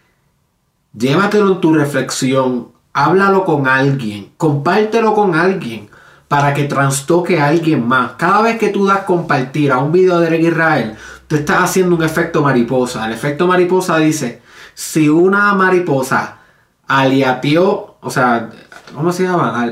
Llévatelo 0.96 1.52
en 1.52 1.60
tu 1.60 1.74
reflexión, 1.74 2.68
háblalo 2.92 3.44
con 3.44 3.68
alguien, 3.68 4.32
compártelo 4.36 5.14
con 5.14 5.34
alguien 5.34 5.90
para 6.28 6.54
que 6.54 6.64
trastoque 6.64 7.40
a 7.40 7.48
alguien 7.48 7.86
más. 7.86 8.12
Cada 8.12 8.42
vez 8.42 8.58
que 8.58 8.70
tú 8.70 8.86
das 8.86 9.00
compartir 9.00 9.72
a 9.72 9.78
un 9.78 9.92
video 9.92 10.18
de 10.20 10.28
Eric 10.28 10.52
Israel, 10.52 10.96
tú 11.26 11.36
estás 11.36 11.62
haciendo 11.62 11.96
un 11.96 12.02
efecto 12.02 12.42
mariposa. 12.42 13.06
El 13.06 13.12
efecto 13.12 13.46
mariposa 13.46 13.98
dice, 13.98 14.42
si 14.74 15.08
una 15.08 15.54
mariposa 15.54 16.38
aliatió, 16.86 17.96
o 18.00 18.10
sea, 18.10 18.50
¿cómo 18.94 19.12
se 19.12 19.24
llama? 19.24 19.70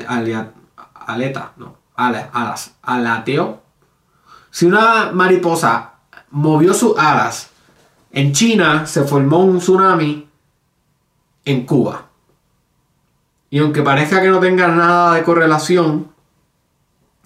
Aleta, 1.07 1.53
no, 1.57 1.77
alas, 1.97 2.75
alateó. 2.83 3.61
Si 4.51 4.67
una 4.67 5.11
mariposa 5.12 5.95
movió 6.31 6.75
sus 6.75 6.99
alas, 6.99 7.51
en 8.11 8.33
China 8.33 8.87
se 8.87 9.05
formó 9.05 9.38
un 9.38 9.59
tsunami 9.59 10.29
en 11.45 11.67
Cuba. 11.67 12.07
Y 13.51 13.59
aunque 13.59 13.83
parezca 13.83 14.21
que 14.23 14.29
no 14.29 14.41
tenga 14.41 14.69
nada 14.69 15.15
de 15.15 15.23
correlación, 15.23 16.12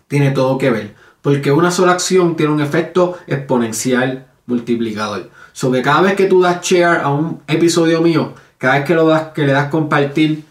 tiene 0.08 0.30
todo 0.30 0.58
que 0.58 0.70
ver. 0.70 0.96
Porque 1.22 1.52
una 1.52 1.70
sola 1.70 1.92
acción 1.92 2.36
tiene 2.36 2.52
un 2.52 2.60
efecto 2.60 3.18
exponencial 3.26 4.26
multiplicador. 4.46 5.30
Sobre 5.52 5.82
cada 5.82 6.02
vez 6.02 6.14
que 6.14 6.26
tú 6.26 6.40
das 6.40 6.62
share 6.62 7.00
a 7.00 7.08
un 7.08 7.42
episodio 7.46 8.00
mío, 8.00 8.34
cada 8.58 8.74
vez 8.78 8.84
que, 8.84 8.94
lo 8.94 9.06
das, 9.06 9.28
que 9.32 9.46
le 9.46 9.52
das 9.52 9.70
compartir, 9.70 10.44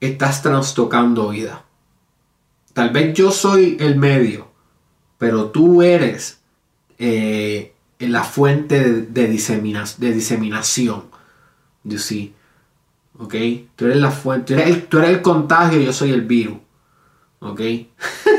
estás 0.00 0.42
trastocando 0.42 1.28
vida. 1.28 1.63
Tal 2.74 2.90
vez 2.90 3.14
yo 3.14 3.30
soy 3.30 3.78
el 3.80 3.96
medio, 3.96 4.48
pero 5.16 5.46
tú 5.46 5.82
eres 5.82 6.40
eh, 6.98 7.72
la 7.98 8.24
fuente 8.24 8.80
de, 8.80 9.02
de, 9.02 9.28
de 9.98 10.12
diseminación. 10.12 11.04
You 11.84 11.98
see? 11.98 12.34
¿ok? 13.18 13.34
Tú 13.76 13.86
eres 13.86 13.98
la 13.98 14.10
fuente, 14.10 14.54
tú 14.88 14.98
eres 14.98 15.10
el, 15.10 15.22
contagio, 15.22 15.80
yo 15.80 15.92
soy 15.92 16.10
el 16.10 16.22
virus, 16.22 16.58
¿ok? 17.40 17.60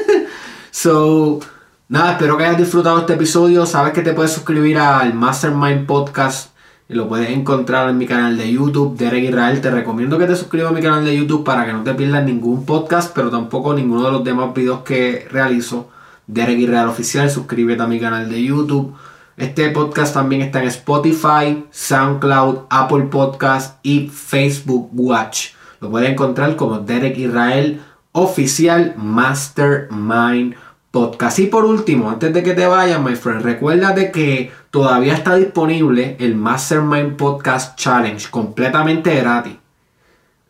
so, 0.72 1.40
nada, 1.88 2.14
espero 2.14 2.38
que 2.38 2.46
hayas 2.46 2.58
disfrutado 2.58 3.00
este 3.00 3.14
episodio. 3.14 3.66
Sabes 3.66 3.94
que 3.94 4.02
te 4.02 4.14
puedes 4.14 4.32
suscribir 4.32 4.78
al 4.78 5.14
Mastermind 5.14 5.86
Podcast. 5.86 6.55
Lo 6.88 7.10
puedes 7.10 7.32
encontrar 7.32 7.90
en 7.90 7.98
mi 7.98 8.06
canal 8.06 8.38
de 8.38 8.52
YouTube, 8.52 8.96
Derek 8.96 9.24
Israel. 9.24 9.60
Te 9.60 9.72
recomiendo 9.72 10.20
que 10.20 10.28
te 10.28 10.36
suscribas 10.36 10.70
a 10.72 10.76
mi 10.76 10.82
canal 10.82 11.04
de 11.04 11.18
YouTube 11.18 11.44
para 11.44 11.66
que 11.66 11.74
no 11.74 11.82
te 11.82 11.96
pierdas 11.96 12.24
ningún 12.24 12.64
podcast, 12.64 13.12
pero 13.16 13.32
tampoco 13.32 13.74
ninguno 13.74 14.06
de 14.06 14.12
los 14.12 14.24
demás 14.24 14.54
videos 14.54 14.82
que 14.82 15.28
realizo. 15.32 15.90
Derek 16.28 16.60
Israel 16.60 16.88
Oficial, 16.88 17.32
suscríbete 17.32 17.82
a 17.82 17.88
mi 17.88 18.00
canal 18.00 18.30
de 18.30 18.44
YouTube. 18.44 18.94
Este 19.36 19.72
podcast 19.72 20.14
también 20.14 20.44
está 20.44 20.62
en 20.62 20.68
Spotify, 20.68 21.66
SoundCloud, 21.72 22.68
Apple 22.70 23.06
Podcast 23.06 23.80
y 23.82 24.10
Facebook 24.10 24.92
Watch. 24.94 25.54
Lo 25.82 25.90
pueden 25.90 26.12
encontrar 26.12 26.56
como 26.56 26.78
Derek 26.78 27.18
Israel 27.18 27.82
Oficial 28.12 28.94
Mastermind 28.96 30.54
Podcast. 30.92 31.40
Y 31.40 31.48
por 31.48 31.66
último, 31.66 32.12
antes 32.12 32.32
de 32.32 32.44
que 32.44 32.54
te 32.54 32.68
vayas, 32.68 33.02
my 33.02 33.16
friend, 33.16 33.42
recuerda 33.42 33.92
de 33.92 34.12
que 34.12 34.52
todavía 34.76 35.14
está 35.14 35.38
disponible 35.38 36.18
el 36.20 36.36
Mastermind 36.36 37.16
Podcast 37.16 37.80
Challenge 37.80 38.30
completamente 38.30 39.16
gratis 39.16 39.54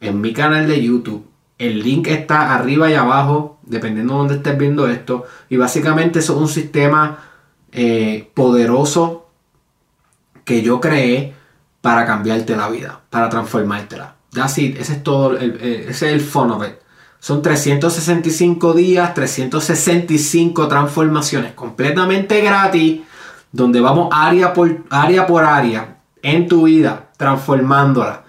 en 0.01 0.19
mi 0.19 0.33
canal 0.33 0.67
de 0.67 0.83
YouTube. 0.83 1.27
El 1.59 1.83
link 1.83 2.07
está 2.07 2.55
arriba 2.55 2.89
y 2.89 2.95
abajo, 2.95 3.59
dependiendo 3.61 4.13
de 4.13 4.17
dónde 4.17 4.35
estés 4.37 4.57
viendo 4.57 4.87
esto. 4.87 5.25
Y 5.47 5.57
básicamente 5.57 6.17
es 6.17 6.29
un 6.31 6.47
sistema 6.47 7.19
eh, 7.71 8.31
poderoso 8.33 9.27
que 10.43 10.63
yo 10.63 10.81
creé 10.81 11.35
para 11.81 12.07
cambiarte 12.07 12.55
la 12.55 12.67
vida, 12.69 13.01
para 13.11 13.29
transformártela. 13.29 14.15
That's 14.33 14.57
Ese 14.57 14.93
es 14.93 15.03
todo, 15.03 15.37
ese 15.37 15.87
es 15.87 16.01
el 16.01 16.21
fun 16.21 16.49
of 16.49 16.67
it. 16.67 16.73
Son 17.19 17.43
365 17.43 18.73
días, 18.73 19.13
365 19.13 20.67
transformaciones 20.67 21.53
completamente 21.53 22.41
gratis, 22.41 23.01
donde 23.55 23.79
vamos 23.79 24.09
área 24.11 24.53
por 24.53 24.83
área 24.89 25.25
por 25.25 25.45
área 25.45 25.99
en 26.21 26.47
tu 26.47 26.63
vida, 26.63 27.11
transformándola, 27.17 28.23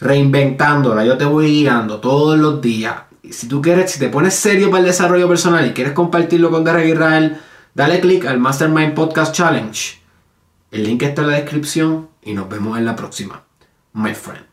reinventándola. 0.00 1.04
Yo 1.04 1.16
te 1.16 1.24
voy 1.24 1.46
guiando 1.46 2.00
todos 2.00 2.36
los 2.38 2.60
días. 2.60 2.94
Y 3.22 3.32
si 3.32 3.46
tú 3.46 3.62
quieres, 3.62 3.92
si 3.92 4.00
te 4.00 4.08
pones 4.08 4.34
serio 4.34 4.68
para 4.68 4.80
el 4.80 4.86
desarrollo 4.86 5.28
personal 5.28 5.64
y 5.66 5.72
quieres 5.72 5.92
compartirlo 5.92 6.50
con 6.50 6.64
Derek 6.64 6.88
Israel, 6.88 7.40
dale 7.72 8.00
click 8.00 8.26
al 8.26 8.40
Mastermind 8.40 8.94
Podcast 8.94 9.32
Challenge. 9.32 10.00
El 10.72 10.84
link 10.84 11.02
está 11.02 11.22
en 11.22 11.28
la 11.28 11.36
descripción 11.36 12.08
y 12.22 12.34
nos 12.34 12.48
vemos 12.48 12.76
en 12.78 12.84
la 12.84 12.96
próxima. 12.96 13.42
My 13.92 14.12
friend. 14.12 14.46